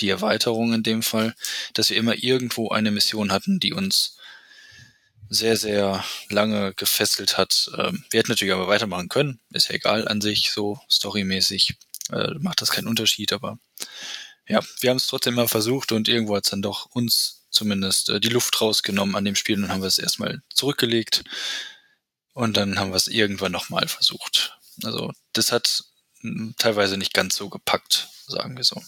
[0.00, 1.34] die Erweiterung in dem Fall,
[1.74, 4.16] dass wir immer irgendwo eine Mission hatten, die uns
[5.28, 7.70] sehr, sehr lange gefesselt hat.
[7.76, 9.40] Ähm, wir hätten natürlich aber weitermachen können.
[9.52, 11.76] Ist ja egal an sich, so storymäßig.
[12.12, 13.58] Äh, macht das keinen Unterschied, aber
[14.48, 18.08] ja, wir haben es trotzdem mal versucht und irgendwo hat es dann doch uns zumindest
[18.10, 21.22] äh, die Luft rausgenommen an dem Spiel und haben wir es erstmal zurückgelegt
[22.32, 24.58] und dann haben wir es irgendwann nochmal versucht.
[24.84, 25.84] Also das hat
[26.20, 28.80] hm, teilweise nicht ganz so gepackt, sagen wir so.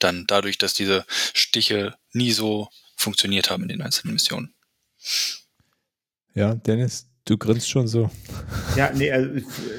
[0.00, 4.54] Dann dadurch, dass diese Stiche nie so funktioniert haben in den einzelnen Missionen.
[6.34, 8.10] Ja, Dennis, du grinst schon so.
[8.76, 9.30] Ja, nee, also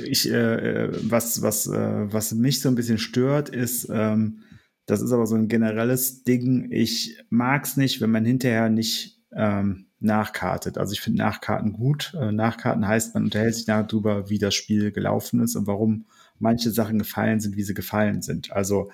[0.06, 4.44] ich, äh, was, was, äh, was mich so ein bisschen stört, ist, ähm,
[4.86, 6.72] das ist aber so ein generelles Ding.
[6.72, 10.78] Ich mag es nicht, wenn man hinterher nicht ähm, nachkartet.
[10.78, 12.14] Also ich finde Nachkarten gut.
[12.20, 16.06] Äh, Nachkarten heißt, man unterhält sich darüber, wie das Spiel gelaufen ist und warum
[16.40, 18.52] manche Sachen gefallen sind, wie sie gefallen sind.
[18.52, 18.92] Also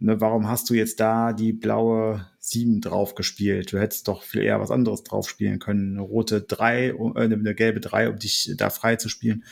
[0.00, 3.72] ne, warum hast du jetzt da die blaue 7 drauf gespielt?
[3.72, 5.92] Du hättest doch viel eher was anderes drauf spielen können.
[5.92, 9.44] Eine rote 3, äh, eine gelbe 3, um dich da frei zu spielen.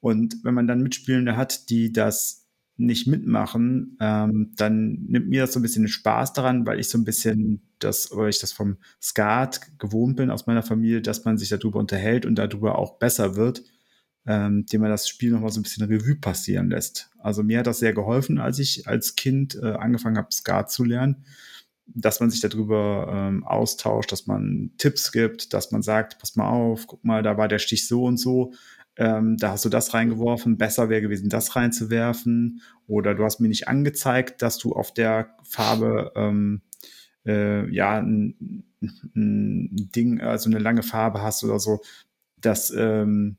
[0.00, 2.41] Und wenn man dann Mitspielende hat, die das
[2.76, 6.88] nicht mitmachen, ähm, dann nimmt mir das so ein bisschen den Spaß daran, weil ich
[6.88, 11.24] so ein bisschen das, weil ich das vom Skat gewohnt bin aus meiner Familie, dass
[11.24, 13.62] man sich darüber unterhält und darüber auch besser wird.
[14.26, 17.10] ähm, dem man das Spiel nochmal so ein bisschen Revue passieren lässt.
[17.18, 20.84] Also mir hat das sehr geholfen, als ich als Kind äh, angefangen habe, Skat zu
[20.84, 21.24] lernen,
[21.86, 26.48] dass man sich darüber ähm, austauscht, dass man Tipps gibt, dass man sagt, pass mal
[26.48, 28.52] auf, guck mal, da war der Stich so und so,
[28.96, 32.60] ähm, da hast du das reingeworfen, besser wäre gewesen, das reinzuwerfen.
[32.86, 36.62] Oder du hast mir nicht angezeigt, dass du auf der Farbe ähm,
[37.24, 38.64] äh, ja ein,
[39.14, 41.80] ein, Ding, also eine lange Farbe hast oder so.
[42.36, 43.36] Das ähm,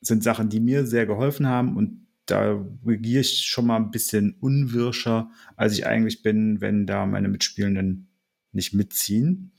[0.00, 4.36] sind Sachen, die mir sehr geholfen haben und da regiere ich schon mal ein bisschen
[4.40, 8.08] unwirscher, als ich eigentlich bin, wenn da meine Mitspielenden
[8.52, 9.52] nicht mitziehen.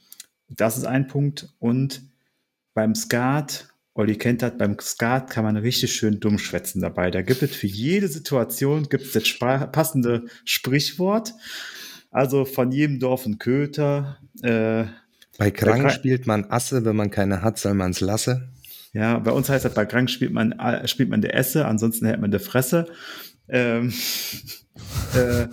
[0.50, 1.54] Das ist ein Punkt.
[1.60, 2.04] Und
[2.74, 7.12] beim Skat Olli kennt das, beim Skat kann man richtig schön dumm schwätzen dabei.
[7.12, 11.34] Da gibt es für jede Situation gibt es das passende Sprichwort.
[12.10, 14.18] Also von jedem Dorf ein Köter.
[14.42, 14.86] Äh,
[15.38, 18.50] bei Krank bei spielt man Asse, wenn man keine hat, soll man es lasse.
[18.94, 22.06] Ja, bei uns heißt das, bei Krank spielt man, äh, spielt man der Esse, ansonsten
[22.06, 22.88] hält man der Fresse.
[23.50, 23.94] Ähm,
[25.14, 25.48] äh,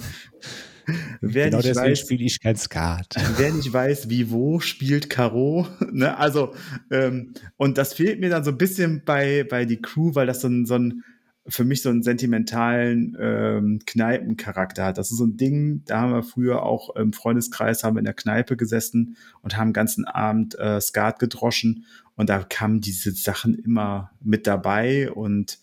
[1.21, 3.15] wer genau deswegen spiele ich kein Skat.
[3.37, 5.67] Wer nicht weiß, wie wo spielt Karo.
[5.93, 6.17] ne?
[6.17, 6.55] Also,
[6.91, 10.41] ähm, und das fehlt mir dann so ein bisschen bei, bei die Crew, weil das
[10.41, 11.03] so ein, so ein
[11.49, 14.99] für mich so einen sentimentalen ähm, Kneipencharakter hat.
[14.99, 18.05] Das ist so ein Ding, da haben wir früher auch im Freundeskreis, haben wir in
[18.05, 21.85] der Kneipe gesessen und haben den ganzen Abend äh, Skat gedroschen
[22.17, 25.61] und da kamen diese Sachen immer mit dabei und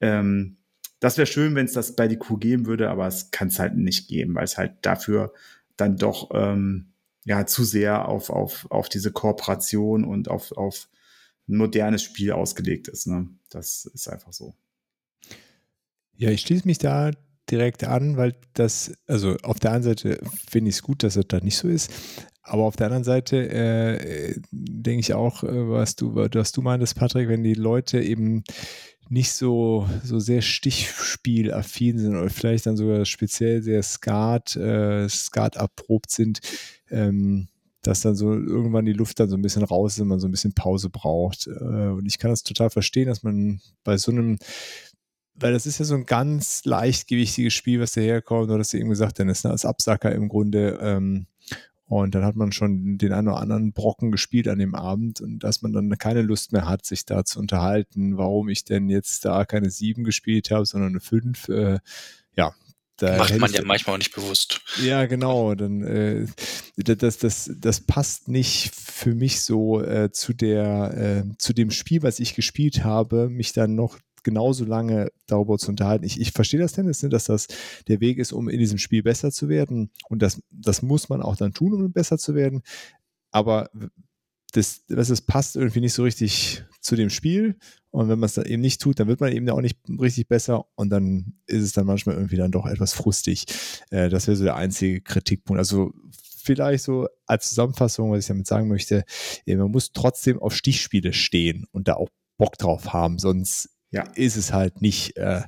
[0.00, 0.55] ähm,
[1.00, 3.58] das wäre schön, wenn es das bei die Kuh geben würde, aber es kann es
[3.58, 5.32] halt nicht geben, weil es halt dafür
[5.76, 6.92] dann doch ähm,
[7.24, 10.88] ja zu sehr auf, auf, auf diese Kooperation und auf, auf
[11.48, 13.06] ein modernes Spiel ausgelegt ist.
[13.06, 13.28] Ne?
[13.50, 14.54] Das ist einfach so.
[16.16, 17.10] Ja, ich schließe mich da
[17.50, 21.28] direkt an, weil das, also auf der einen Seite finde ich es gut, dass es
[21.28, 21.92] da nicht so ist,
[22.42, 26.96] aber auf der anderen Seite äh, denke ich auch, äh, was du, was du meintest,
[26.96, 28.44] Patrick, wenn die Leute eben
[29.08, 35.56] nicht so, so sehr stichspielaffin sind oder vielleicht dann sogar speziell sehr Skat, äh, Skat
[35.56, 36.40] erprobt sind,
[36.90, 37.48] ähm,
[37.82, 40.26] dass dann so irgendwann die Luft dann so ein bisschen raus ist und man so
[40.26, 41.46] ein bisschen Pause braucht.
[41.46, 44.38] Äh, und ich kann das total verstehen, dass man bei so einem,
[45.34, 48.88] weil das ist ja so ein ganz leichtgewichtiges Spiel, was daherkommt, oder dass du eben
[48.88, 51.26] gesagt hast, das ist als Absacker im Grunde, ähm,
[51.86, 55.40] und dann hat man schon den einen oder anderen Brocken gespielt an dem Abend und
[55.40, 59.24] dass man dann keine Lust mehr hat, sich da zu unterhalten, warum ich denn jetzt
[59.24, 61.48] da keine sieben gespielt habe, sondern eine fünf.
[61.48, 61.78] Äh,
[62.36, 62.52] ja,
[62.96, 64.62] da Macht man ja manchmal auch nicht bewusst.
[64.82, 65.54] Ja, genau.
[65.54, 66.26] Dann äh,
[66.76, 72.02] das, das, das passt nicht für mich so äh, zu der äh, zu dem Spiel,
[72.02, 76.04] was ich gespielt habe, mich dann noch genauso lange darüber zu unterhalten.
[76.04, 77.46] Ich, ich verstehe das Tennis, ne, dass das
[77.86, 79.90] der Weg ist, um in diesem Spiel besser zu werden.
[80.08, 82.62] Und das, das muss man auch dann tun, um besser zu werden.
[83.30, 83.70] Aber
[84.52, 87.56] das, das, das passt irgendwie nicht so richtig zu dem Spiel.
[87.90, 90.26] Und wenn man es dann eben nicht tut, dann wird man eben auch nicht richtig
[90.26, 90.66] besser.
[90.74, 93.44] Und dann ist es dann manchmal irgendwie dann doch etwas frustig.
[93.90, 95.58] Äh, das wäre so der einzige Kritikpunkt.
[95.60, 95.92] Also
[96.42, 99.04] vielleicht so als Zusammenfassung, was ich damit sagen möchte,
[99.46, 102.08] man muss trotzdem auf Stichspiele stehen und da auch
[102.38, 104.04] Bock drauf haben, sonst ja.
[104.14, 105.42] ist es halt nicht, äh,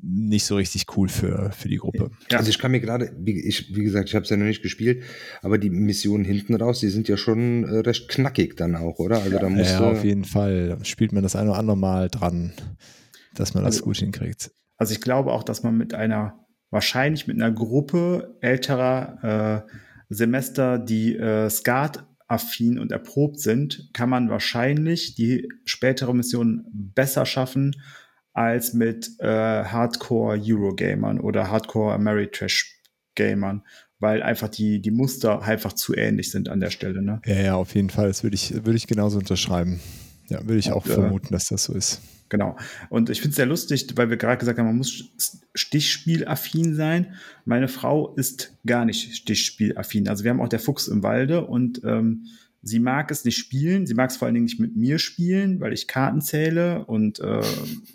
[0.00, 2.10] nicht so richtig cool für, für die Gruppe.
[2.30, 2.38] Ja.
[2.38, 4.62] Also ich kann mir gerade, wie, ich, wie gesagt, ich habe es ja noch nicht
[4.62, 5.02] gespielt,
[5.42, 9.22] aber die Missionen hinten raus, die sind ja schon äh, recht knackig dann auch, oder?
[9.22, 10.68] Also da muss ja, auf jeden Fall.
[10.68, 12.52] Da spielt man das ein oder andere Mal dran,
[13.34, 14.52] dass man das also, gut hinkriegt.
[14.76, 19.72] Also ich glaube auch, dass man mit einer, wahrscheinlich mit einer Gruppe älterer äh,
[20.08, 27.24] Semester, die äh, Skat affin und erprobt sind, kann man wahrscheinlich die spätere Mission besser
[27.26, 27.76] schaffen
[28.32, 32.76] als mit äh, Hardcore Eurogamern oder Hardcore Ameritrash
[33.14, 33.62] Gamern,
[33.98, 37.02] weil einfach die, die Muster einfach zu ähnlich sind an der Stelle.
[37.02, 37.22] Ne?
[37.24, 38.08] Ja, ja, auf jeden Fall.
[38.08, 39.80] Das würde ich, würde ich genauso unterschreiben.
[40.28, 42.00] Ja, würde ich und, auch äh, vermuten, dass das so ist.
[42.28, 42.56] Genau.
[42.88, 45.04] Und ich finde es sehr lustig, weil wir gerade gesagt haben, man muss
[45.54, 47.14] Stichspielaffin sein.
[47.44, 50.08] Meine Frau ist gar nicht Stichspielaffin.
[50.08, 52.26] Also wir haben auch der Fuchs im Walde und ähm,
[52.62, 53.86] sie mag es nicht spielen.
[53.86, 57.20] Sie mag es vor allen Dingen nicht mit mir spielen, weil ich Karten zähle und
[57.20, 57.42] äh,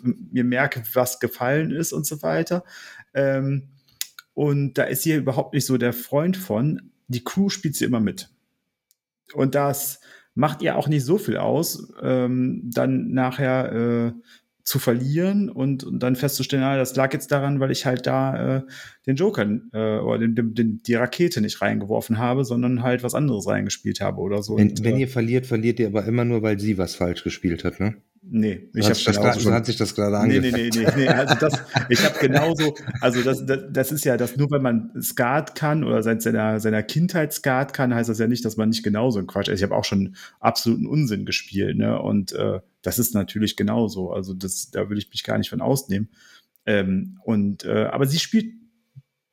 [0.02, 2.64] mir merke, was gefallen ist und so weiter.
[3.12, 3.68] Ähm,
[4.34, 6.90] und da ist sie überhaupt nicht so der Freund von.
[7.08, 8.30] Die Crew spielt sie immer mit.
[9.34, 10.00] Und das
[10.34, 14.12] macht ihr auch nicht so viel aus, ähm, dann nachher äh,
[14.64, 18.58] zu verlieren und, und dann festzustellen, ah, das lag jetzt daran, weil ich halt da
[18.58, 18.62] äh,
[19.06, 19.42] den Joker
[19.72, 24.00] äh, oder den, den, den, die Rakete nicht reingeworfen habe, sondern halt was anderes reingespielt
[24.00, 24.56] habe oder so.
[24.56, 27.24] Wenn, und, wenn äh, ihr verliert, verliert ihr aber immer nur, weil sie was falsch
[27.24, 27.96] gespielt hat, ne?
[28.24, 30.52] Nee, ich habe das grad, so hat sich das gerade angefangen.
[30.52, 34.04] Nee, nee, nee, nee, nee, also das, ich habe genauso, also das, das, das ist
[34.04, 38.08] ja, dass nur wenn man Skat kann oder seit seiner, seiner Kindheit Skat kann, heißt
[38.08, 39.58] das ja nicht, dass man nicht genauso ein Quatsch ist.
[39.58, 44.12] Ich habe auch schon absoluten Unsinn gespielt, ne, und äh, das ist natürlich genauso.
[44.12, 46.08] Also das, da würde ich mich gar nicht von ausnehmen.
[46.64, 48.54] Ähm, und äh, aber sie spielt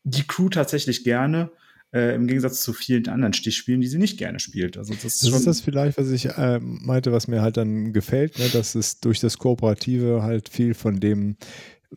[0.04, 1.52] die Crew tatsächlich gerne.
[1.92, 4.78] Äh, im Gegensatz zu vielen anderen Stichspielen, die sie nicht gerne spielt.
[4.78, 8.38] Also das, das ist das vielleicht, was ich äh, meinte, was mir halt dann gefällt,
[8.38, 11.38] ne, dass es durch das Kooperative halt viel von dem,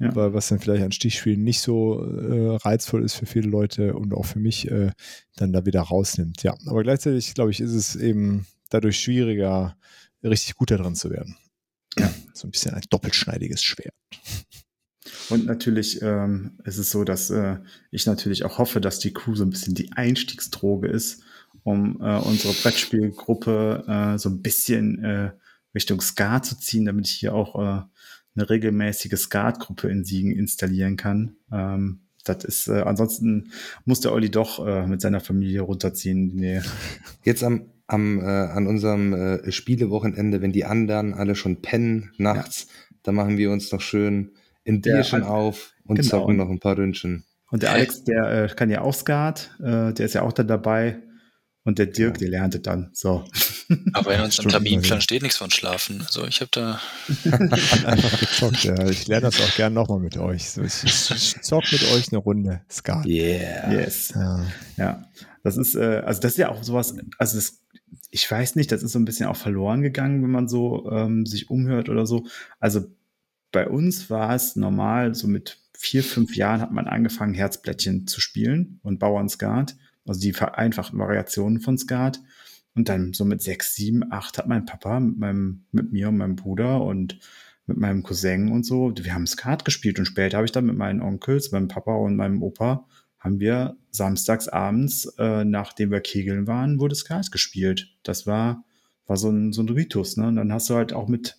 [0.00, 0.14] ja.
[0.14, 4.24] was dann vielleicht an Stichspielen nicht so äh, reizvoll ist für viele Leute und auch
[4.24, 4.92] für mich, äh,
[5.36, 6.42] dann da wieder rausnimmt.
[6.42, 9.76] Ja, aber gleichzeitig, glaube ich, ist es eben dadurch schwieriger,
[10.24, 11.36] richtig gut darin zu werden.
[11.98, 12.10] Ja.
[12.32, 13.94] So ein bisschen ein doppelschneidiges Schwert.
[15.30, 17.56] Und natürlich ähm, ist es so, dass äh,
[17.90, 21.22] ich natürlich auch hoffe, dass die Crew so ein bisschen die Einstiegsdroge ist,
[21.64, 25.32] um äh, unsere Brettspielgruppe äh, so ein bisschen äh,
[25.74, 27.82] Richtung Skat zu ziehen, damit ich hier auch äh,
[28.34, 31.36] eine regelmäßige Skatgruppe in Siegen installieren kann.
[31.52, 33.50] Ähm, das ist, äh, ansonsten
[33.84, 36.64] muss der Olli doch äh, mit seiner Familie runterziehen in die Nähe.
[37.24, 42.66] Jetzt am, am, äh, an unserem äh, Spielewochenende, wenn die anderen alle schon pennen nachts,
[42.68, 42.96] ja.
[43.02, 44.30] da machen wir uns noch schön
[44.66, 46.08] ein Bierchen auf und genau.
[46.08, 47.24] zocken noch ein paar Ründchen.
[47.50, 50.48] Und der Alex, der äh, kann ja auch Skat, äh, der ist ja auch dann
[50.48, 50.98] dabei.
[51.64, 52.20] Und der Dirk, ja.
[52.20, 52.90] der lernte dann.
[52.92, 53.24] So.
[53.92, 56.00] Aber in unserem Terminplan steht nichts von Schlafen.
[56.00, 56.80] Also ich habe da
[57.84, 58.64] einfach gezockt.
[58.64, 58.88] Ja.
[58.88, 60.50] Ich lerne das auch gerne nochmal mit euch.
[60.50, 63.06] So, ich, ich zock mit euch eine Runde Skat.
[63.06, 63.72] Yeah.
[63.72, 64.12] Yes.
[64.14, 64.44] Ja.
[64.76, 65.04] ja.
[65.44, 67.60] Das ist, äh, also das ist ja auch sowas, also das,
[68.10, 71.26] ich weiß nicht, das ist so ein bisschen auch verloren gegangen, wenn man so ähm,
[71.26, 72.26] sich umhört oder so.
[72.58, 72.86] Also
[73.52, 78.20] bei uns war es normal, so mit vier, fünf Jahren hat man angefangen, Herzblättchen zu
[78.20, 82.20] spielen und Bauernskat, also die vereinfachten Variationen von Skat.
[82.74, 86.16] Und dann so mit sechs, sieben, acht hat mein Papa mit, meinem, mit mir und
[86.16, 87.18] meinem Bruder und
[87.66, 90.76] mit meinem Cousin und so, wir haben Skat gespielt und später habe ich dann mit
[90.76, 92.86] meinen Onkels, meinem Papa und meinem Opa,
[93.18, 97.94] haben wir samstags abends, äh, nachdem wir Kegeln waren, wurde Skat gespielt.
[98.02, 98.64] Das war,
[99.06, 100.28] war so ein, so ein Ritus, ne?
[100.28, 101.38] Und dann hast du halt auch mit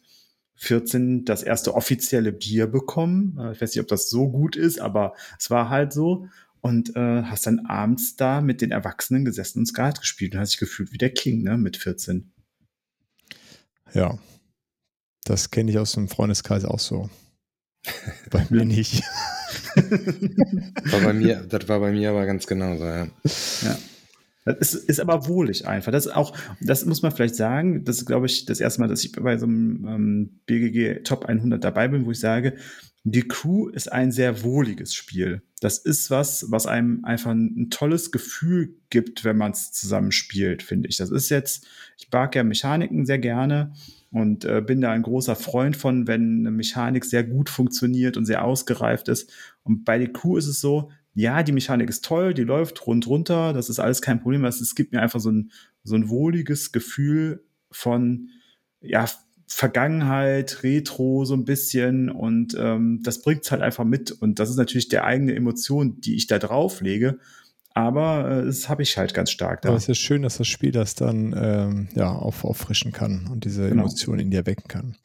[0.55, 3.37] 14 das erste offizielle Bier bekommen.
[3.39, 6.27] Äh, ich weiß nicht, ob das so gut ist, aber es war halt so.
[6.61, 10.53] Und äh, hast dann abends da mit den Erwachsenen gesessen und Skat gespielt und hast
[10.53, 12.31] dich gefühlt wie der King, ne, mit 14.
[13.93, 14.17] Ja.
[15.25, 17.09] Das kenne ich aus dem Freundeskreis auch so.
[18.29, 19.03] bei mir nicht.
[19.75, 23.07] war bei mir, das war bei mir aber ganz genauso, ja.
[23.63, 23.77] ja.
[24.45, 25.91] Das ist, ist aber wohlig einfach.
[25.91, 28.87] Das ist auch, das muss man vielleicht sagen, das ist, glaube ich, das erste Mal,
[28.87, 32.55] dass ich bei so einem ähm, BGG Top 100 dabei bin, wo ich sage,
[33.05, 35.41] die Crew ist ein sehr wohliges Spiel.
[35.59, 40.63] Das ist was, was einem einfach ein, tolles Gefühl gibt, wenn man es zusammen spielt,
[40.63, 40.97] finde ich.
[40.97, 43.73] Das ist jetzt, ich mag ja Mechaniken sehr gerne
[44.11, 48.25] und äh, bin da ein großer Freund von, wenn eine Mechanik sehr gut funktioniert und
[48.25, 49.31] sehr ausgereift ist.
[49.63, 53.07] Und bei der Crew ist es so, ja, die Mechanik ist toll, die läuft rund
[53.07, 54.45] runter, das ist alles kein Problem.
[54.45, 55.51] Es gibt mir einfach so ein,
[55.83, 58.29] so ein wohliges Gefühl von,
[58.81, 59.05] ja,
[59.45, 64.49] Vergangenheit, Retro so ein bisschen und ähm, das bringt es halt einfach mit und das
[64.49, 67.19] ist natürlich der eigene Emotion, die ich da drauf lege,
[67.73, 69.69] aber äh, das habe ich halt ganz stark da.
[69.69, 73.45] Aber es ist schön, dass das Spiel das dann ähm, ja, auf, auffrischen kann und
[73.45, 73.83] diese genau.
[73.83, 74.95] Emotionen in dir wecken kann.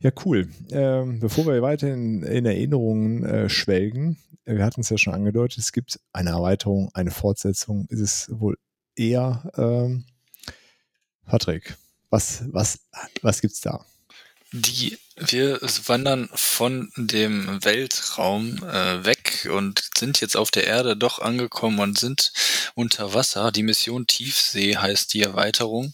[0.00, 0.48] Ja, cool.
[0.70, 5.58] Ähm, bevor wir weiter in, in Erinnerungen äh, schwelgen, wir hatten es ja schon angedeutet,
[5.58, 7.86] es gibt eine Erweiterung, eine Fortsetzung.
[7.90, 8.56] Ist es wohl
[8.94, 10.04] eher, ähm,
[11.26, 11.76] Patrick,
[12.10, 12.78] was, was,
[13.22, 13.84] was gibt's da?
[14.52, 21.18] Die, wir wandern von dem Weltraum äh, weg und sind jetzt auf der Erde doch
[21.18, 22.32] angekommen und sind
[22.74, 23.50] unter Wasser.
[23.50, 25.92] Die Mission Tiefsee heißt die Erweiterung.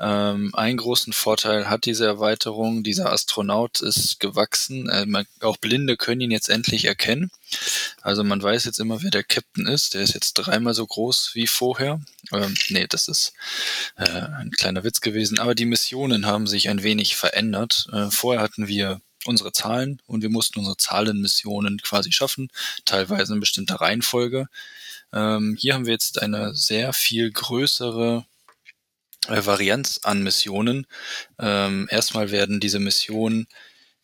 [0.00, 4.88] Ähm, einen großen Vorteil hat diese Erweiterung, dieser Astronaut ist gewachsen.
[4.88, 7.30] Äh, man, auch Blinde können ihn jetzt endlich erkennen.
[8.02, 9.94] Also man weiß jetzt immer, wer der Captain ist.
[9.94, 12.00] Der ist jetzt dreimal so groß wie vorher.
[12.32, 13.32] Ähm, nee, das ist
[13.96, 15.38] äh, ein kleiner Witz gewesen.
[15.38, 17.88] Aber die Missionen haben sich ein wenig verändert.
[17.92, 22.50] Äh, vorher hatten wir unsere Zahlen und wir mussten unsere Zahlenmissionen quasi schaffen,
[22.84, 24.48] teilweise in bestimmter Reihenfolge.
[25.12, 28.24] Ähm, hier haben wir jetzt eine sehr viel größere
[29.26, 30.86] Varianz an Missionen.
[31.38, 33.46] Ähm, erstmal werden diese Missionen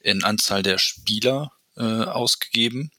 [0.00, 2.90] in Anzahl der Spieler äh, ausgegeben.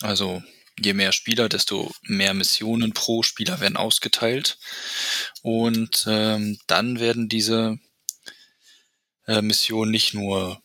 [0.00, 0.42] Also
[0.78, 4.58] je mehr Spieler, desto mehr Missionen pro Spieler werden ausgeteilt.
[5.42, 7.78] Und ähm, dann werden diese
[9.26, 10.60] äh, Missionen nicht nur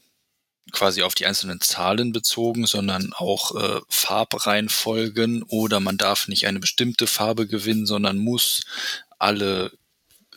[0.72, 6.60] quasi auf die einzelnen Zahlen bezogen, sondern auch äh, Farbreihenfolgen oder man darf nicht eine
[6.60, 8.66] bestimmte Farbe gewinnen, sondern muss
[9.20, 9.72] alle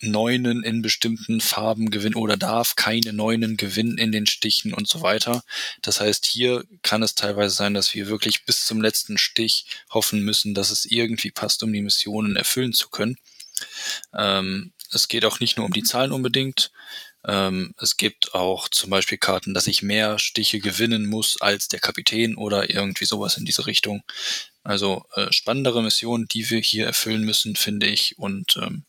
[0.00, 5.02] Neunen in bestimmten Farben gewinnen oder darf keine Neunen gewinnen in den Stichen und so
[5.02, 5.42] weiter.
[5.82, 10.22] Das heißt, hier kann es teilweise sein, dass wir wirklich bis zum letzten Stich hoffen
[10.22, 13.16] müssen, dass es irgendwie passt, um die Missionen erfüllen zu können.
[14.14, 16.70] Ähm, es geht auch nicht nur um die Zahlen unbedingt.
[17.26, 21.80] Ähm, es gibt auch zum Beispiel Karten, dass ich mehr Stiche gewinnen muss als der
[21.80, 24.02] Kapitän oder irgendwie sowas in diese Richtung.
[24.62, 28.18] Also äh, spannendere Missionen, die wir hier erfüllen müssen, finde ich.
[28.18, 28.84] Und ähm,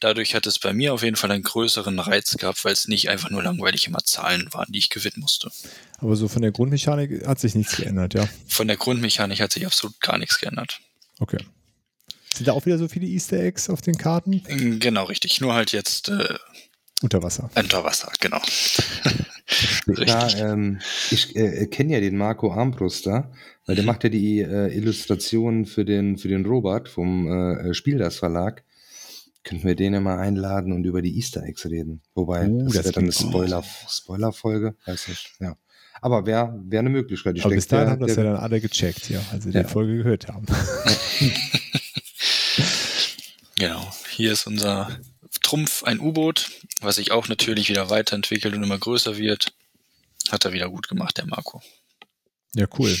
[0.00, 3.08] dadurch hat es bei mir auf jeden Fall einen größeren Reiz gehabt, weil es nicht
[3.08, 5.50] einfach nur langweilig immer Zahlen waren, die ich gewinnen musste.
[5.98, 8.28] Aber so von der Grundmechanik hat sich nichts geändert, ja.
[8.48, 10.80] Von der Grundmechanik hat sich absolut gar nichts geändert.
[11.18, 11.38] Okay.
[12.34, 14.42] Sind da auch wieder so viele Easter Eggs auf den Karten?
[14.80, 15.40] Genau, richtig.
[15.40, 16.34] Nur halt jetzt äh,
[17.02, 17.50] unter Wasser.
[17.54, 18.40] Unter Wasser, genau.
[20.04, 20.80] ja, ähm,
[21.10, 23.32] ich äh, kenne ja den Marco Armbruster,
[23.66, 23.86] weil der mhm.
[23.86, 28.64] macht ja die äh, Illustrationen für den, für den Robert vom äh, Spieldas Verlag.
[29.42, 32.02] Könnten wir den ja mal einladen und über die Easter Eggs reden.
[32.14, 35.56] Wobei, uh, das, das wäre dann eine Spoiler, Spoiler-Folge, weiß nicht, ja.
[36.02, 37.36] Aber wäre wär eine Möglichkeit.
[37.36, 39.62] Ich Aber denke, bis dahin haben das ja dann alle gecheckt, ja, als sie ja.
[39.62, 40.46] die Folge gehört haben.
[43.56, 44.98] genau, hier ist unser
[45.42, 49.52] Trumpf, ein U-Boot, was sich auch natürlich wieder weiterentwickelt und immer größer wird.
[50.30, 51.62] Hat er wieder gut gemacht, der Marco.
[52.54, 52.96] Ja, cool.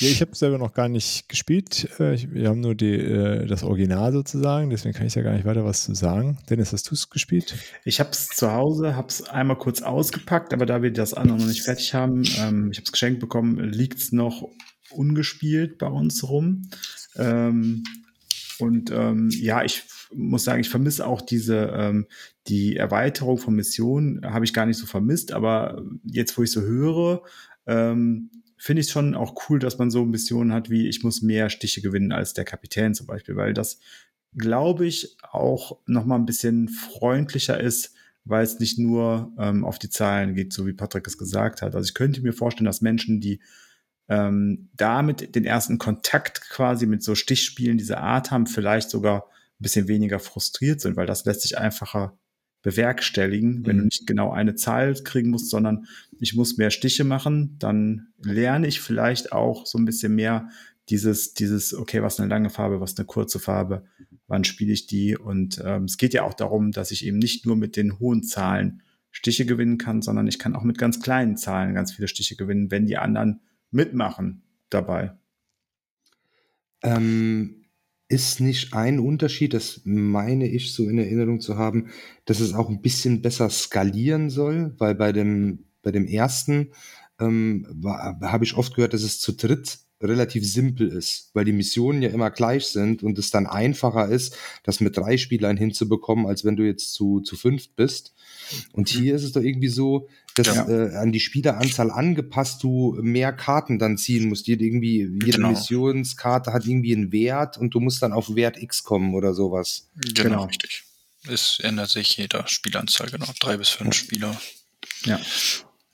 [0.00, 1.88] Ja, ich habe selber noch gar nicht gespielt.
[1.98, 5.44] Äh, wir haben nur die, äh, das Original sozusagen, deswegen kann ich ja gar nicht
[5.44, 6.38] weiter was zu sagen.
[6.48, 7.56] Dennis, hast du es gespielt?
[7.84, 11.38] Ich habe es zu Hause, habe es einmal kurz ausgepackt, aber da wir das andere
[11.38, 14.48] noch nicht fertig haben, ähm, ich habe es geschenkt bekommen, liegt es noch
[14.90, 16.70] ungespielt bei uns rum.
[17.16, 17.82] Ähm,
[18.60, 19.82] und ähm, ja, ich
[20.14, 22.06] muss sagen, ich vermisse auch diese, ähm,
[22.46, 26.62] die Erweiterung von Missionen, habe ich gar nicht so vermisst, aber jetzt, wo ich so
[26.62, 27.22] höre,
[27.66, 31.48] ähm, finde ich schon auch cool, dass man so Missionen hat wie ich muss mehr
[31.48, 33.78] Stiche gewinnen als der Kapitän zum Beispiel, weil das,
[34.36, 37.94] glaube ich, auch noch mal ein bisschen freundlicher ist,
[38.24, 41.74] weil es nicht nur ähm, auf die Zahlen geht, so wie Patrick es gesagt hat.
[41.74, 43.40] Also ich könnte mir vorstellen, dass Menschen, die
[44.08, 49.62] ähm, damit den ersten Kontakt quasi mit so Stichspielen dieser Art haben, vielleicht sogar ein
[49.62, 52.18] bisschen weniger frustriert sind, weil das lässt sich einfacher
[52.68, 53.80] bewerkstelligen, wenn mhm.
[53.80, 55.86] du nicht genau eine Zahl kriegen musst, sondern
[56.20, 60.50] ich muss mehr Stiche machen, dann lerne ich vielleicht auch so ein bisschen mehr
[60.90, 63.84] dieses, dieses, okay, was eine lange Farbe, was eine kurze Farbe,
[64.26, 65.16] wann spiele ich die?
[65.16, 68.22] Und ähm, es geht ja auch darum, dass ich eben nicht nur mit den hohen
[68.22, 72.36] Zahlen Stiche gewinnen kann, sondern ich kann auch mit ganz kleinen Zahlen ganz viele Stiche
[72.36, 73.40] gewinnen, wenn die anderen
[73.70, 75.14] mitmachen dabei.
[76.82, 77.57] Ähm,
[78.08, 81.90] ist nicht ein Unterschied, das meine ich so in Erinnerung zu haben,
[82.24, 86.72] dass es auch ein bisschen besser skalieren soll, weil bei dem, bei dem ersten
[87.20, 92.02] ähm, habe ich oft gehört, dass es zu dritt relativ simpel ist, weil die Missionen
[92.02, 96.44] ja immer gleich sind und es dann einfacher ist, das mit drei Spielern hinzubekommen, als
[96.44, 98.14] wenn du jetzt zu, zu fünft bist.
[98.72, 100.68] Und hier ist es doch irgendwie so, dass ja.
[100.68, 104.46] äh, an die Spieleranzahl angepasst du mehr Karten dann ziehen musst.
[104.46, 105.50] Jede, irgendwie, jede genau.
[105.50, 109.90] Missionskarte hat irgendwie einen Wert und du musst dann auf Wert X kommen oder sowas.
[109.94, 110.44] Genau, genau.
[110.44, 110.84] richtig.
[111.28, 113.26] Es ändert sich jeder Spielanzahl, genau.
[113.40, 114.40] Drei bis fünf Spieler.
[115.04, 115.20] Ja.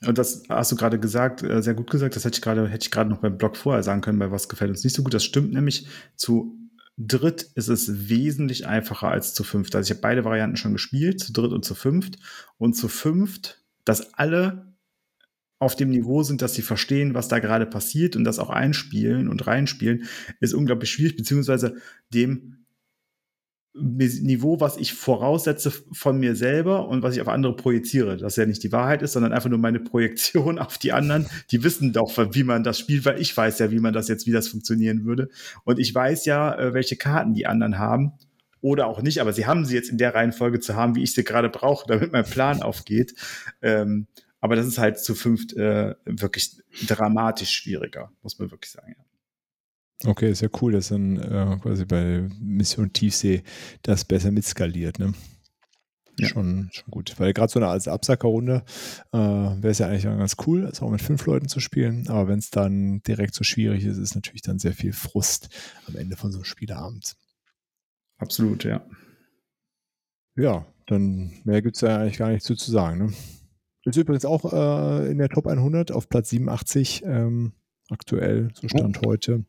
[0.05, 2.15] Und das hast du gerade gesagt, äh, sehr gut gesagt.
[2.15, 4.49] Das hätte ich gerade, hätte ich gerade noch beim Blog vorher sagen können, bei was
[4.49, 5.13] gefällt uns nicht so gut.
[5.13, 5.87] Das stimmt nämlich.
[6.15, 6.57] Zu
[6.97, 9.75] dritt ist es wesentlich einfacher als zu fünft.
[9.75, 12.17] Also ich habe beide Varianten schon gespielt, zu dritt und zu fünft.
[12.57, 14.75] Und zu fünft, dass alle
[15.59, 19.29] auf dem Niveau sind, dass sie verstehen, was da gerade passiert und das auch einspielen
[19.29, 20.03] und reinspielen,
[20.41, 21.75] ist unglaublich schwierig, beziehungsweise
[22.13, 22.65] dem
[23.77, 28.15] Niveau, was ich voraussetze von mir selber und was ich auf andere projiziere.
[28.15, 31.27] Das ja nicht die Wahrheit ist, sondern einfach nur meine Projektion auf die anderen.
[31.51, 34.27] Die wissen doch, wie man das spielt, weil ich weiß ja, wie man das jetzt,
[34.27, 35.29] wie das funktionieren würde.
[35.65, 38.13] Und ich weiß ja, äh, welche Karten die anderen haben
[38.65, 41.13] oder auch nicht, aber sie haben sie jetzt in der Reihenfolge zu haben, wie ich
[41.13, 43.13] sie gerade brauche, damit mein Plan aufgeht.
[43.61, 44.07] Ähm,
[44.39, 46.57] aber das ist halt zu fünft äh, wirklich
[46.87, 48.95] dramatisch schwieriger, muss man wirklich sagen.
[48.97, 50.09] Ja.
[50.09, 53.43] Okay, ist ja cool, dass dann äh, quasi bei Mission Tiefsee
[53.83, 55.13] das besser mitskaliert, ne?
[56.17, 56.27] Ja.
[56.29, 57.13] Schon, schon gut.
[57.19, 58.63] Weil gerade so eine als Absackerrunde
[59.11, 62.07] äh, wäre es ja eigentlich ganz cool, das auch mit fünf Leuten zu spielen.
[62.07, 65.49] Aber wenn es dann direkt so schwierig ist, ist natürlich dann sehr viel Frust
[65.87, 67.15] am Ende von so einem Spieleabend.
[68.17, 68.85] Absolut, ja.
[70.35, 72.97] Ja, dann mehr gibt es ja eigentlich gar nicht zu, zu sagen.
[73.05, 73.13] Ne?
[73.85, 77.03] Ist übrigens auch äh, in der Top 100 auf Platz 87.
[77.05, 77.53] Ähm,
[77.89, 79.07] aktuell, so Stand oh.
[79.07, 79.45] heute,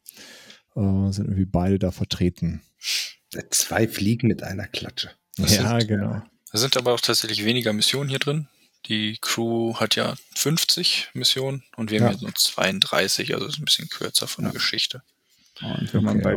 [0.77, 2.63] äh, sind irgendwie beide da vertreten.
[3.51, 5.11] Zwei Fliegen mit einer Klatsche.
[5.37, 6.23] Das ja, sind, genau.
[6.53, 8.49] Da sind aber auch tatsächlich weniger Missionen hier drin.
[8.87, 12.19] Die Crew hat ja 50 Missionen und wir haben ja.
[12.19, 14.51] hier so 32, also ist ein bisschen kürzer von ja.
[14.51, 15.03] der Geschichte.
[15.61, 16.37] Und wenn man bei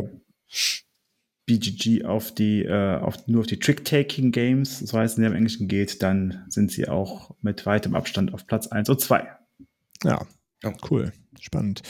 [1.49, 6.03] BGG auf die, äh, auf, nur auf die Trick-Taking-Games, so heißen sie im Englischen, geht,
[6.03, 9.27] dann sind sie auch mit weitem Abstand auf Platz 1 und 2.
[10.03, 10.25] Ja,
[10.65, 10.73] Oh.
[10.89, 11.81] Cool, spannend.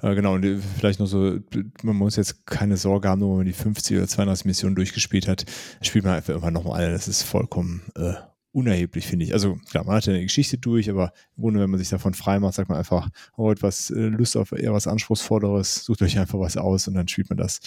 [0.00, 1.38] Äh, genau, und äh, vielleicht noch so,
[1.82, 5.28] man muss jetzt keine Sorge haben, nur wenn man die 50 oder 32 Missionen durchgespielt
[5.28, 5.44] hat,
[5.82, 6.92] spielt man einfach immer nochmal alle.
[6.92, 8.14] Das ist vollkommen äh,
[8.52, 9.34] unerheblich, finde ich.
[9.34, 12.14] Also klar, man hat ja eine Geschichte durch, aber im Grunde, wenn man sich davon
[12.14, 16.18] frei macht, sagt man einfach, oh, etwas äh, Lust auf eher was Anspruchsvolleres, sucht euch
[16.18, 17.60] einfach was aus und dann spielt man das,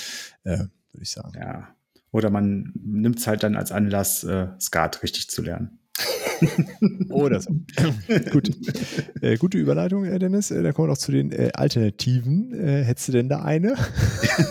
[0.45, 1.33] äh, würde ich sagen.
[1.35, 1.69] Ja.
[2.11, 5.79] Oder man nimmt es halt dann als Anlass, äh, Skat richtig zu lernen.
[7.09, 7.51] Oder so.
[8.31, 8.51] Gut.
[9.21, 10.51] Äh, gute Überleitung, äh, Dennis.
[10.51, 12.53] Äh, dann kommen wir noch zu den äh, Alternativen.
[12.53, 13.75] Äh, hättest du denn da eine?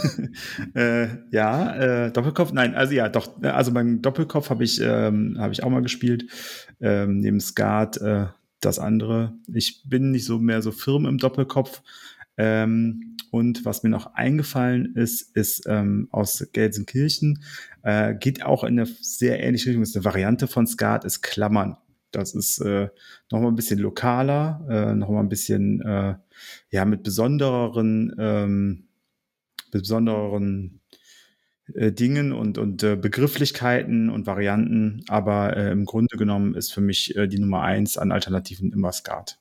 [0.75, 5.53] äh, ja, äh, Doppelkopf, nein, also ja, doch, also beim Doppelkopf habe ich, ähm, hab
[5.53, 6.27] ich auch mal gespielt.
[6.81, 7.99] Ähm, neben Skat
[8.61, 9.35] das andere.
[9.53, 11.83] Ich bin nicht so mehr so firm im Doppelkopf.
[12.37, 17.43] Ähm, und was mir noch eingefallen ist, ist ähm, aus Gelsenkirchen,
[17.83, 21.77] äh, geht auch in eine sehr ähnliche Richtung, ist eine Variante von Skat, ist Klammern.
[22.11, 22.89] Das ist äh,
[23.31, 26.15] nochmal ein bisschen lokaler, äh, nochmal ein bisschen, äh,
[26.71, 28.89] ja, mit besondereren, ähm,
[29.71, 30.81] besondereren
[31.75, 36.81] äh, Dingen und, und äh, Begrifflichkeiten und Varianten, aber äh, im Grunde genommen ist für
[36.81, 39.39] mich äh, die Nummer eins an Alternativen immer Skat.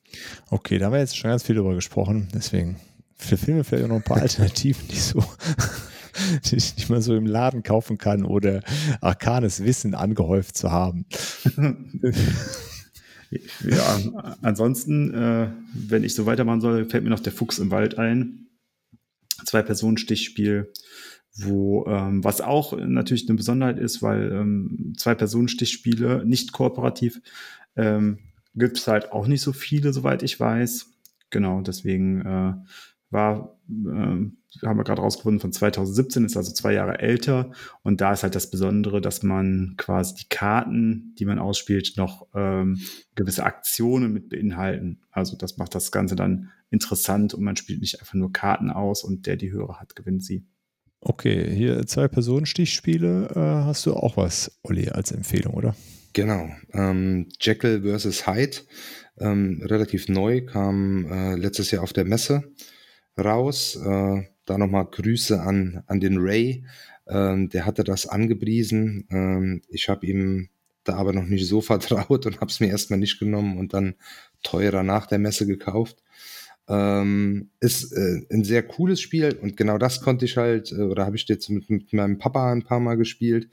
[0.50, 2.76] Okay, da haben wir jetzt schon ganz viel drüber gesprochen, deswegen
[3.18, 5.22] für Filme vielleicht auch noch ein paar Alternativen, die so
[6.46, 8.62] die ich mal so im Laden kaufen kann oder
[9.00, 11.06] arkanes Wissen angehäuft zu haben.
[13.30, 13.98] ja,
[14.42, 18.46] ansonsten, äh, wenn ich so weitermachen soll, fällt mir noch der Fuchs im Wald ein.
[19.44, 20.72] Zwei-Personen-Stichspiel,
[21.36, 27.20] wo, ähm, was auch natürlich eine Besonderheit ist, weil ähm, Zwei-Personen-Stichspiele nicht kooperativ
[27.76, 28.18] ähm,
[28.54, 30.86] gibt es halt auch nicht so viele, soweit ich weiß.
[31.30, 32.54] Genau, deswegen äh,
[33.10, 34.32] war, äh, haben
[34.78, 37.50] wir gerade rausgefunden, von 2017, ist also zwei Jahre älter.
[37.82, 42.26] Und da ist halt das Besondere, dass man quasi die Karten, die man ausspielt, noch
[42.34, 42.78] ähm,
[43.14, 45.00] gewisse Aktionen mit beinhalten.
[45.10, 49.04] Also das macht das Ganze dann interessant und man spielt nicht einfach nur Karten aus
[49.04, 50.46] und der die höhere hat, gewinnt sie.
[51.00, 53.30] Okay, hier zwei Personen-Stichspiele.
[53.30, 55.76] Äh, hast du auch was, Olli, als Empfehlung, oder?
[56.12, 56.48] Genau.
[56.72, 58.26] Ähm, Jekyll vs.
[58.26, 58.56] Hyde,
[59.18, 62.52] ähm, relativ neu, kam äh, letztes Jahr auf der Messe
[63.18, 63.76] raus.
[63.76, 66.64] Äh, da nochmal Grüße an, an den Ray.
[67.06, 69.06] Ähm, der hatte das angepriesen.
[69.10, 70.48] Ähm, ich habe ihm
[70.84, 73.94] da aber noch nicht so vertraut und habe es mir erstmal nicht genommen und dann
[74.42, 76.02] teurer nach der Messe gekauft.
[76.70, 81.06] Ähm, ist äh, ein sehr cooles Spiel und genau das konnte ich halt, äh, oder
[81.06, 83.48] habe ich jetzt mit, mit meinem Papa ein paar Mal gespielt,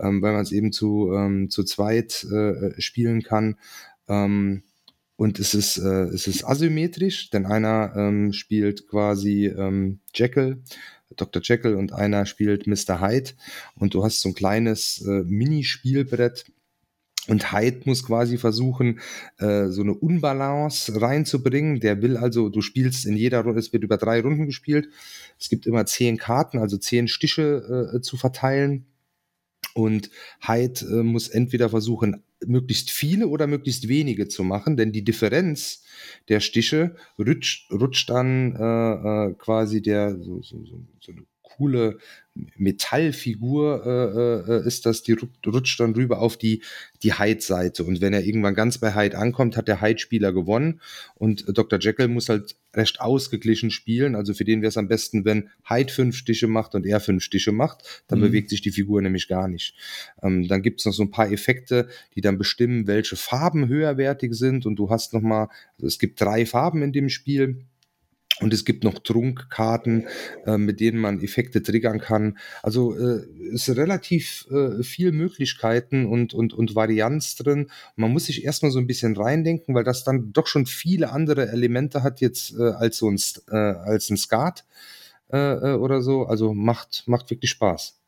[0.00, 3.56] ähm, weil man es eben zu, ähm, zu zweit äh, spielen kann.
[4.06, 4.62] Ähm,
[5.16, 10.62] und es ist, äh, es ist asymmetrisch, denn einer ähm, spielt quasi ähm, Jekyll,
[11.16, 11.42] Dr.
[11.42, 13.00] Jekyll und einer spielt Mr.
[13.00, 13.30] Hyde.
[13.76, 16.46] Und du hast so ein kleines äh, Minispielbrett.
[17.28, 18.98] Und Hyde muss quasi versuchen,
[19.38, 21.78] äh, so eine Unbalance reinzubringen.
[21.78, 24.88] Der will also, du spielst in jeder Runde, es wird über drei Runden gespielt.
[25.38, 28.86] Es gibt immer zehn Karten, also zehn Stiche äh, zu verteilen.
[29.74, 30.10] Und
[30.40, 35.84] Hyde äh, muss entweder versuchen, möglichst viele oder möglichst wenige zu machen, denn die Differenz
[36.28, 41.22] der Stiche rutscht, rutscht dann äh, äh, quasi der so, so, so, so eine
[41.56, 41.98] coole
[42.56, 45.14] Metallfigur äh, äh, ist das, die
[45.46, 46.62] rutscht dann rüber auf die,
[47.02, 47.84] die Hyde-Seite.
[47.84, 50.80] Und wenn er irgendwann ganz bei Hyde ankommt, hat der Hyde-Spieler gewonnen.
[51.14, 51.78] Und Dr.
[51.78, 54.14] Jekyll muss halt recht ausgeglichen spielen.
[54.14, 57.22] Also für den wäre es am besten, wenn Hyde fünf Stiche macht und er fünf
[57.22, 58.04] Stiche macht.
[58.08, 58.24] Dann mhm.
[58.24, 59.74] bewegt sich die Figur nämlich gar nicht.
[60.22, 64.32] Ähm, dann gibt es noch so ein paar Effekte, die dann bestimmen, welche Farben höherwertig
[64.34, 64.64] sind.
[64.64, 67.66] Und du hast nochmal, also es gibt drei Farben in dem Spiel
[68.40, 70.08] und es gibt noch Trunkkarten,
[70.46, 72.38] äh, mit denen man Effekte triggern kann.
[72.62, 77.68] Also äh, ist relativ äh, viel Möglichkeiten und, und, und Varianz drin.
[77.96, 81.48] Man muss sich erstmal so ein bisschen reindenken, weil das dann doch schon viele andere
[81.50, 83.20] Elemente hat jetzt äh, als so ein,
[83.50, 84.64] äh, als ein Skat
[85.32, 86.24] äh, äh, oder so.
[86.24, 87.98] Also macht, macht wirklich Spaß.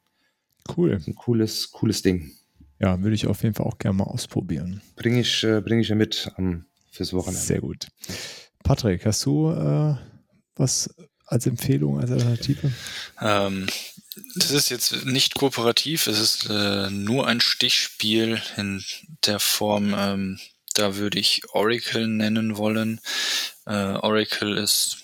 [0.77, 1.01] Cool.
[1.07, 2.33] Ein cooles, cooles Ding.
[2.81, 4.81] Ja, würde ich auf jeden Fall auch gerne mal ausprobieren.
[4.97, 7.41] Bringe ich, äh, bring ich ja mit ähm, fürs Wochenende.
[7.41, 7.87] Sehr gut.
[8.63, 9.95] Patrick, hast du äh,
[10.57, 10.91] was
[11.27, 12.73] als Empfehlung, als Alternative?
[13.21, 13.67] Ähm,
[14.37, 18.85] das ist jetzt nicht kooperativ, es ist äh, nur ein Stichspiel in
[19.27, 20.39] der Form, ähm,
[20.75, 23.01] da würde ich Oracle nennen wollen.
[23.67, 24.99] Äh, Oracle ist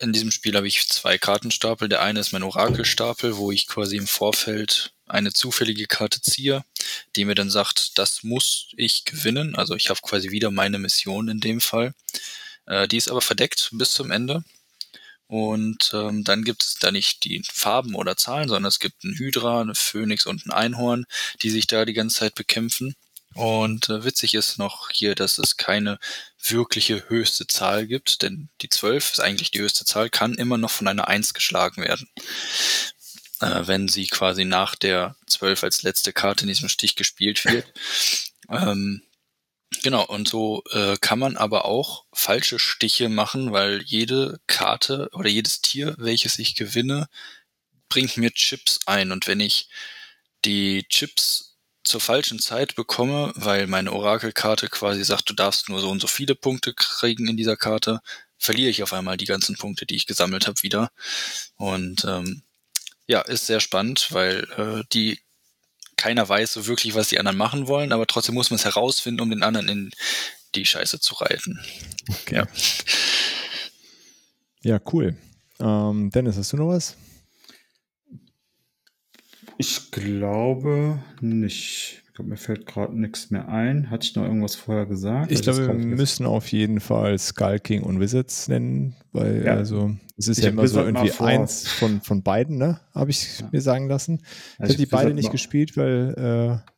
[0.00, 1.88] in diesem Spiel habe ich zwei Kartenstapel.
[1.88, 6.64] Der eine ist mein Orakelstapel, wo ich quasi im Vorfeld eine zufällige Karte ziehe,
[7.16, 9.54] die mir dann sagt, das muss ich gewinnen.
[9.56, 11.94] Also ich habe quasi wieder meine Mission in dem Fall.
[12.66, 14.44] Äh, die ist aber verdeckt bis zum Ende.
[15.26, 19.14] Und ähm, dann gibt es da nicht die Farben oder Zahlen, sondern es gibt ein
[19.16, 21.06] Hydra, eine Phönix und ein Einhorn,
[21.42, 22.96] die sich da die ganze Zeit bekämpfen.
[23.34, 26.00] Und äh, witzig ist noch hier, dass es keine
[26.42, 30.70] wirkliche höchste Zahl gibt, denn die 12 ist eigentlich die höchste Zahl, kann immer noch
[30.70, 32.08] von einer 1 geschlagen werden.
[33.40, 37.66] Äh, wenn sie quasi nach der 12 als letzte Karte in diesem Stich gespielt wird.
[38.48, 39.02] Ähm,
[39.82, 45.28] genau, und so äh, kann man aber auch falsche Stiche machen, weil jede Karte oder
[45.28, 47.08] jedes Tier, welches ich gewinne,
[47.88, 49.12] bringt mir Chips ein.
[49.12, 49.68] Und wenn ich
[50.44, 55.90] die Chips zur falschen Zeit bekomme, weil meine Orakelkarte quasi sagt, du darfst nur so
[55.90, 58.00] und so viele Punkte kriegen in dieser Karte,
[58.38, 60.90] verliere ich auf einmal die ganzen Punkte, die ich gesammelt habe, wieder.
[61.56, 62.42] Und ähm,
[63.06, 65.20] ja, ist sehr spannend, weil äh, die
[66.00, 69.20] keiner weiß so wirklich, was die anderen machen wollen, aber trotzdem muss man es herausfinden,
[69.20, 69.90] um den anderen in
[70.54, 71.60] die Scheiße zu reiten.
[72.08, 72.36] Okay.
[72.36, 72.46] Ja,
[74.62, 75.14] ja cool.
[75.60, 76.96] Ähm, Dennis, hast du noch was?
[79.58, 83.90] Ich glaube nicht glaube, mir fällt gerade nichts mehr ein.
[83.90, 85.30] Hatte ich noch irgendwas vorher gesagt?
[85.30, 89.54] Ich glaube, wir müssen auf jeden Fall Skull King und Wizards nennen, weil ja.
[89.54, 92.80] also es ist ich ja immer so irgendwie eins von, von beiden, ne?
[92.94, 93.48] Habe ich ja.
[93.52, 94.22] mir sagen lassen.
[94.58, 96.70] Ich habe die beide nicht gespielt, weil äh,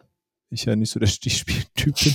[0.50, 2.14] ich ja nicht so der Stichspieltyp bin.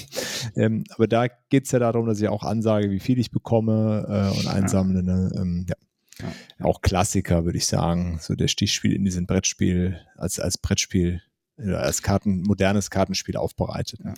[0.56, 4.06] ähm, aber da geht es ja darum, dass ich auch ansage, wie viel ich bekomme
[4.34, 5.04] äh, und einsammle.
[5.04, 5.32] Ne?
[5.36, 5.76] Ähm, ja.
[6.20, 6.66] Ja.
[6.66, 8.18] Auch Klassiker, würde ich sagen.
[8.20, 11.22] So der Stichspiel in diesem Brettspiel, als, als Brettspiel
[11.58, 14.00] als Karten, modernes Kartenspiel aufbereitet.
[14.04, 14.14] Ja.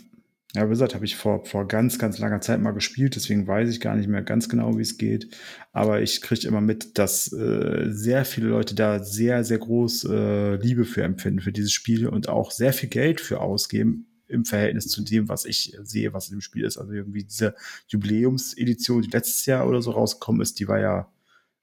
[0.56, 3.70] Ja, wie gesagt, habe ich vor, vor ganz, ganz langer Zeit mal gespielt, deswegen weiß
[3.70, 5.30] ich gar nicht mehr ganz genau, wie es geht.
[5.74, 10.56] Aber ich kriege immer mit, dass äh, sehr viele Leute da sehr, sehr groß äh,
[10.56, 14.88] Liebe für empfinden, für dieses Spiel und auch sehr viel Geld für ausgeben im Verhältnis
[14.88, 16.78] zu dem, was ich sehe, was im Spiel ist.
[16.80, 17.54] Also irgendwie diese
[17.88, 21.12] Jubiläumsedition, die letztes Jahr oder so rausgekommen ist, die war ja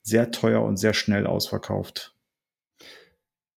[0.03, 2.16] sehr teuer und sehr schnell ausverkauft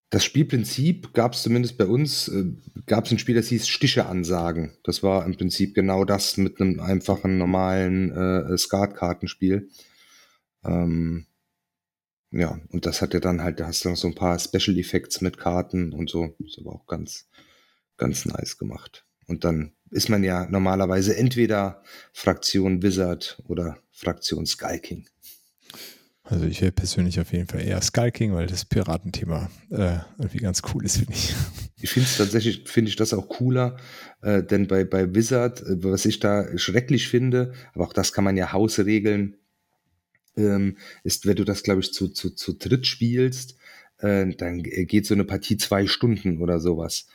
[0.09, 2.45] das Spielprinzip gab es zumindest bei uns, äh,
[2.87, 4.77] gab es ein Spiel, das hieß Stiche-Ansagen.
[4.83, 9.69] Das war im Prinzip genau das mit einem einfachen, normalen äh, Skat-Kartenspiel.
[10.63, 11.27] Ähm,
[12.31, 14.77] ja, und das hat ja dann halt, da hast du noch so ein paar Special
[14.77, 16.35] Effects mit Karten und so.
[16.39, 17.27] Das war auch ganz,
[17.97, 19.05] ganz nice gemacht.
[19.27, 21.83] Und dann ist man ja normalerweise entweder
[22.13, 25.07] Fraktion Wizard oder Fraktion Sky King.
[26.29, 30.37] Also ich wäre persönlich auf jeden Fall eher Sky King, weil das Piratenthema äh, irgendwie
[30.37, 31.33] ganz cool ist, finde ich.
[31.81, 33.77] Ich finde es tatsächlich, finde ich das auch cooler,
[34.21, 38.25] äh, denn bei, bei Wizard, äh, was ich da schrecklich finde, aber auch das kann
[38.25, 39.37] man ja hausregeln,
[40.35, 40.75] ähm,
[41.05, 43.55] ist, wenn du das, glaube ich, zu, zu, zu dritt spielst,
[43.99, 47.07] äh, dann geht so eine Partie zwei Stunden oder sowas.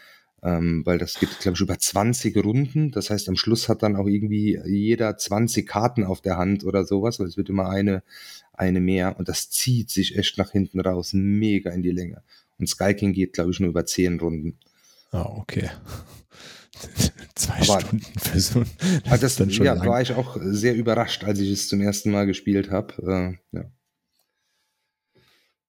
[0.45, 2.90] Ähm, weil das geht, glaube ich, über 20 Runden.
[2.90, 6.84] Das heißt, am Schluss hat dann auch irgendwie jeder 20 Karten auf der Hand oder
[6.84, 8.03] sowas, weil es wird immer eine,
[8.53, 12.22] eine mehr und das zieht sich echt nach hinten raus, mega in die Länge.
[12.59, 14.59] Und Sky King geht, glaube ich, nur über zehn Runden.
[15.12, 15.70] Ah, okay.
[17.34, 18.66] Zwei Aber, Stunden für so ein.
[19.09, 19.88] Das, das dann schon ja, lang.
[19.88, 23.38] war ich auch sehr überrascht, als ich es zum ersten Mal gespielt habe.
[23.53, 23.64] Äh, ja.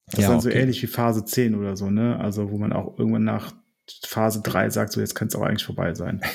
[0.07, 0.41] Das ja, ist dann okay.
[0.41, 2.19] so ähnlich wie Phase 10 oder so, ne?
[2.19, 3.53] Also, wo man auch irgendwann nach
[4.03, 6.21] Phase 3 sagt, so jetzt kann es auch eigentlich vorbei sein.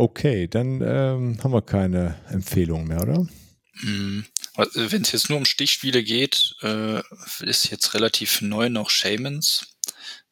[0.00, 3.26] Okay, dann ähm, haben wir keine Empfehlung mehr, oder?
[3.82, 4.20] Mm,
[4.74, 7.00] Wenn es jetzt nur um Stichspiele geht, äh,
[7.40, 9.66] ist jetzt relativ neu noch Shamans.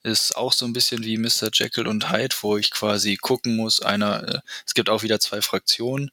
[0.04, 1.50] Ist auch so ein bisschen wie Mr.
[1.52, 5.42] Jekyll und Hyde, wo ich quasi gucken muss, einer, äh, es gibt auch wieder zwei
[5.42, 6.12] Fraktionen,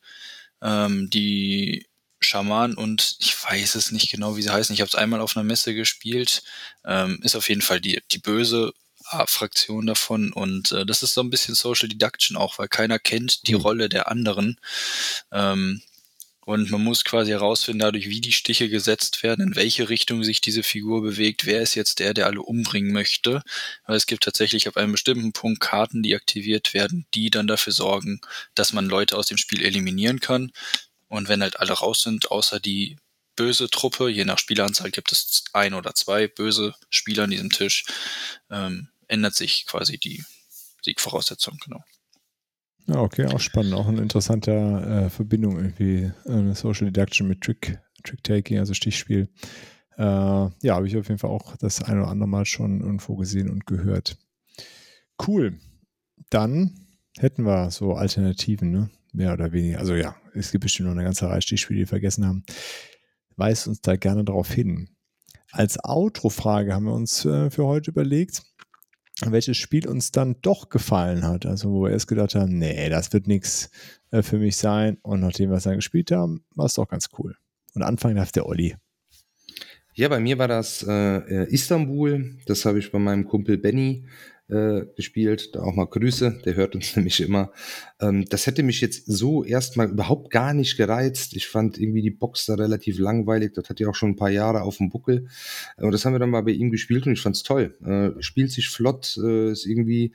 [0.63, 1.85] ähm, die
[2.23, 4.73] Schaman und ich weiß es nicht genau, wie sie heißen.
[4.73, 6.43] Ich habe es einmal auf einer Messe gespielt.
[6.85, 8.73] Ähm, ist auf jeden Fall die, die böse
[9.27, 13.47] Fraktion davon und äh, das ist so ein bisschen Social Deduction auch, weil keiner kennt
[13.47, 13.61] die mhm.
[13.61, 14.59] Rolle der anderen.
[15.31, 15.81] Ähm,
[16.45, 20.41] und man muss quasi herausfinden, dadurch, wie die Stiche gesetzt werden, in welche Richtung sich
[20.41, 23.43] diese Figur bewegt, wer ist jetzt der, der alle umbringen möchte.
[23.85, 27.71] Weil es gibt tatsächlich auf einem bestimmten Punkt Karten, die aktiviert werden, die dann dafür
[27.71, 28.19] sorgen,
[28.55, 30.51] dass man Leute aus dem Spiel eliminieren kann.
[31.13, 32.97] Und wenn halt alle raus sind, außer die
[33.35, 37.85] böse Truppe, je nach Spieleranzahl gibt es ein oder zwei böse Spieler an diesem Tisch,
[38.49, 40.23] ähm, ändert sich quasi die
[40.81, 41.83] Siegvoraussetzung, genau.
[42.87, 43.75] Ja, okay, auch spannend.
[43.75, 46.11] Auch eine interessante äh, Verbindung irgendwie.
[46.25, 49.29] Eine Social Deduction mit Trick, Trick-Taking, also Stichspiel.
[49.97, 53.17] Äh, ja, habe ich auf jeden Fall auch das ein oder andere Mal schon irgendwo
[53.17, 54.17] gesehen und gehört.
[55.27, 55.59] Cool.
[56.31, 56.87] Dann
[57.19, 58.89] hätten wir so Alternativen, ne?
[59.11, 59.77] Mehr oder weniger.
[59.77, 62.43] Also ja, es gibt bestimmt noch eine ganze Reihe Stichspiele, die wir vergessen haben.
[63.35, 64.89] Weist uns da gerne darauf hin.
[65.51, 68.43] Als Outro-Frage haben wir uns äh, für heute überlegt,
[69.23, 71.45] welches Spiel uns dann doch gefallen hat.
[71.45, 73.69] Also wo wir erst gedacht haben, nee, das wird nichts
[74.11, 74.97] äh, für mich sein.
[75.03, 77.35] Und nachdem wir es dann gespielt haben, war es doch ganz cool.
[77.75, 78.75] Und anfangen darf der Olli.
[79.95, 82.37] Ja, bei mir war das äh, Istanbul.
[82.47, 84.07] Das habe ich bei meinem Kumpel Benny
[84.49, 85.55] äh, gespielt.
[85.55, 87.51] Da auch mal Grüße, der hört uns nämlich immer.
[87.99, 91.35] Ähm, das hätte mich jetzt so erstmal überhaupt gar nicht gereizt.
[91.35, 93.53] Ich fand irgendwie die Box da relativ langweilig.
[93.53, 95.27] Das hat ja auch schon ein paar Jahre auf dem Buckel.
[95.77, 97.77] Und das haben wir dann mal bei ihm gespielt und ich fand's toll.
[97.83, 100.13] Äh, spielt sich flott, äh, ist irgendwie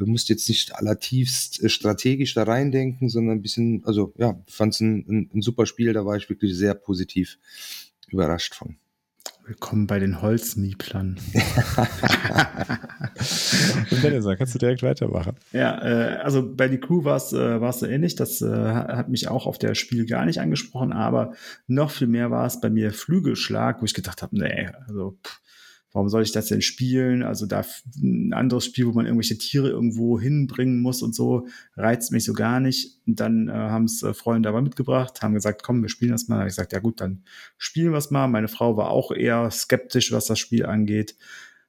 [0.00, 4.72] Du musst jetzt nicht allertiefst äh, strategisch da reindenken, sondern ein bisschen, also ja, fand
[4.72, 7.38] es ein, ein, ein super Spiel, da war ich wirklich sehr positiv
[8.08, 8.78] überrascht von.
[9.46, 11.18] Willkommen bei den Holznieplern.
[13.90, 15.34] Und Dennis, kannst du direkt weitermachen.
[15.52, 18.14] Ja, äh, also bei die Crew war es äh, so ähnlich.
[18.14, 21.34] Das äh, hat mich auch auf der Spiel gar nicht angesprochen, aber
[21.66, 25.40] noch viel mehr war es bei mir Flügelschlag, wo ich gedacht habe, nee, also pff,
[25.92, 27.22] warum soll ich das denn spielen?
[27.22, 27.64] Also da
[27.96, 32.32] ein anderes Spiel, wo man irgendwelche Tiere irgendwo hinbringen muss und so, reizt mich so
[32.32, 33.00] gar nicht.
[33.06, 36.28] Und dann äh, haben es äh, Freunde dabei mitgebracht, haben gesagt, komm, wir spielen das
[36.28, 36.38] mal.
[36.38, 37.24] Da ich gesagt, ja gut, dann
[37.58, 38.28] spielen wir es mal.
[38.28, 41.16] Meine Frau war auch eher skeptisch, was das Spiel angeht.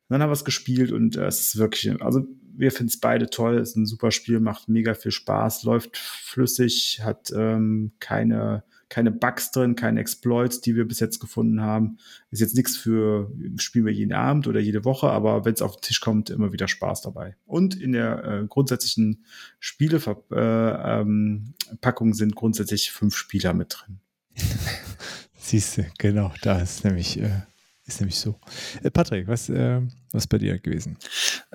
[0.08, 3.00] Und dann haben wir es gespielt und äh, es ist wirklich, also wir finden es
[3.00, 3.58] beide toll.
[3.58, 9.10] Es ist ein super Spiel, macht mega viel Spaß, läuft flüssig, hat ähm, keine keine
[9.10, 11.98] Bugs drin, keine Exploits, die wir bis jetzt gefunden haben.
[12.30, 15.78] Ist jetzt nichts für, spielen wir jeden Abend oder jede Woche, aber wenn es auf
[15.78, 17.38] den Tisch kommt, immer wieder Spaß dabei.
[17.46, 19.24] Und in der äh, grundsätzlichen
[19.60, 24.00] Spielepackung äh, ähm, sind grundsätzlich fünf Spieler mit drin.
[25.38, 27.44] Siehst du, genau, da ist nämlich äh,
[27.94, 28.39] ist nämlich so.
[28.84, 29.82] Äh, Patrick, was, äh,
[30.12, 30.98] was bei dir gewesen?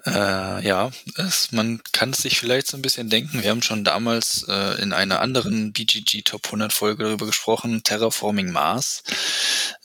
[0.04, 3.42] Äh, ja, es, man kann es sich vielleicht so ein bisschen denken.
[3.42, 8.52] Wir haben schon damals äh, in einer anderen BGG Top 100 Folge darüber gesprochen, Terraforming
[8.52, 9.02] Mars.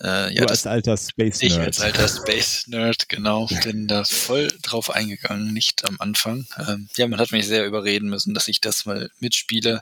[0.01, 1.51] Äh, ja, du als alter Space Nerd.
[1.51, 6.47] Ich als alter Space Nerd, genau, bin da voll drauf eingegangen, nicht am Anfang.
[6.67, 9.81] Ähm, ja, man hat mich sehr überreden müssen, dass ich das mal mitspiele.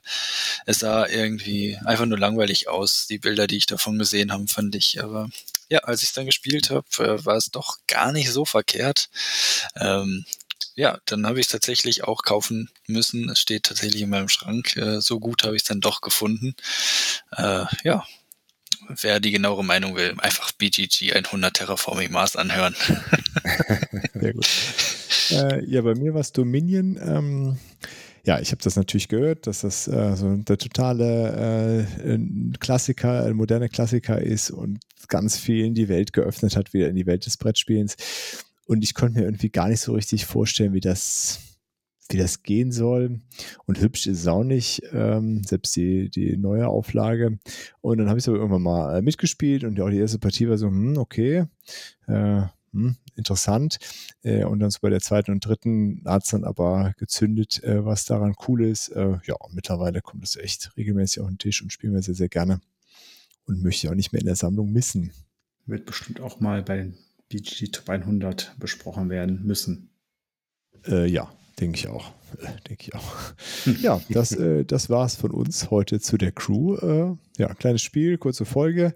[0.65, 3.07] Es sah irgendwie einfach nur langweilig aus.
[3.07, 5.29] Die Bilder, die ich davon gesehen habe, fand ich aber
[5.69, 9.09] ja, als ich es dann gespielt habe, äh, war es doch gar nicht so verkehrt.
[9.75, 10.25] Ähm,
[10.75, 13.29] ja, dann habe ich es tatsächlich auch kaufen müssen.
[13.29, 14.75] Es steht tatsächlich in meinem Schrank.
[14.77, 16.55] Äh, so gut habe ich es dann doch gefunden.
[17.35, 18.05] Äh, ja,
[18.87, 22.75] wer die genauere Meinung will, einfach BGG 100 Terraforming Mars anhören.
[24.13, 24.47] Sehr gut.
[25.31, 26.97] Äh, ja, bei mir war es Dominion.
[26.97, 27.59] Ähm,
[28.29, 32.19] ja, ich habe das natürlich gehört, dass das äh, so der totale äh,
[32.59, 34.77] Klassiker, ein moderner Klassiker ist und
[35.07, 37.97] ganz vielen die Welt geöffnet hat, wieder in die Welt des Brettspielens.
[38.67, 41.39] Und ich konnte mir irgendwie gar nicht so richtig vorstellen, wie das,
[42.11, 43.19] wie das gehen soll.
[43.65, 47.39] Und hübsch ist es auch nicht, ähm, selbst die, die neue Auflage.
[47.81, 50.47] Und dann habe ich es aber irgendwann mal äh, mitgespielt und auch die erste Partie
[50.47, 51.45] war so, hm, okay,
[52.05, 53.79] äh, hm, interessant.
[54.23, 57.85] Äh, und dann so bei der zweiten und dritten hat es dann aber gezündet, äh,
[57.85, 58.89] was daran cool ist.
[58.89, 62.29] Äh, ja, mittlerweile kommt es echt regelmäßig auf den Tisch und spielen wir sehr, sehr
[62.29, 62.61] gerne
[63.45, 65.11] und möchte auch nicht mehr in der Sammlung missen.
[65.65, 66.97] Wird bestimmt auch mal bei den
[67.29, 69.89] BG Top 100 besprochen werden müssen.
[70.85, 72.11] Äh, ja, denke ich auch.
[72.39, 73.15] Äh, denke ich auch.
[73.81, 76.75] ja, das, äh, das war es von uns heute zu der Crew.
[76.75, 78.93] Äh, ja, kleines Spiel, kurze Folge.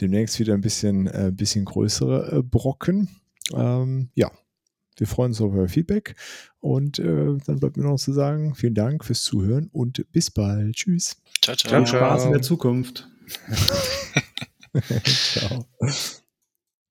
[0.00, 3.08] Demnächst wieder ein bisschen, äh, bisschen größere äh, Brocken.
[3.54, 4.30] Ähm, ja,
[4.98, 6.16] wir freuen uns auf euer Feedback
[6.60, 10.74] und äh, dann bleibt mir noch zu sagen, vielen Dank fürs Zuhören und bis bald.
[10.74, 11.16] Tschüss.
[11.42, 11.84] Ciao, ciao.
[11.84, 12.00] ciao.
[12.00, 13.08] Spaß in der Zukunft.
[15.04, 15.66] Ciao.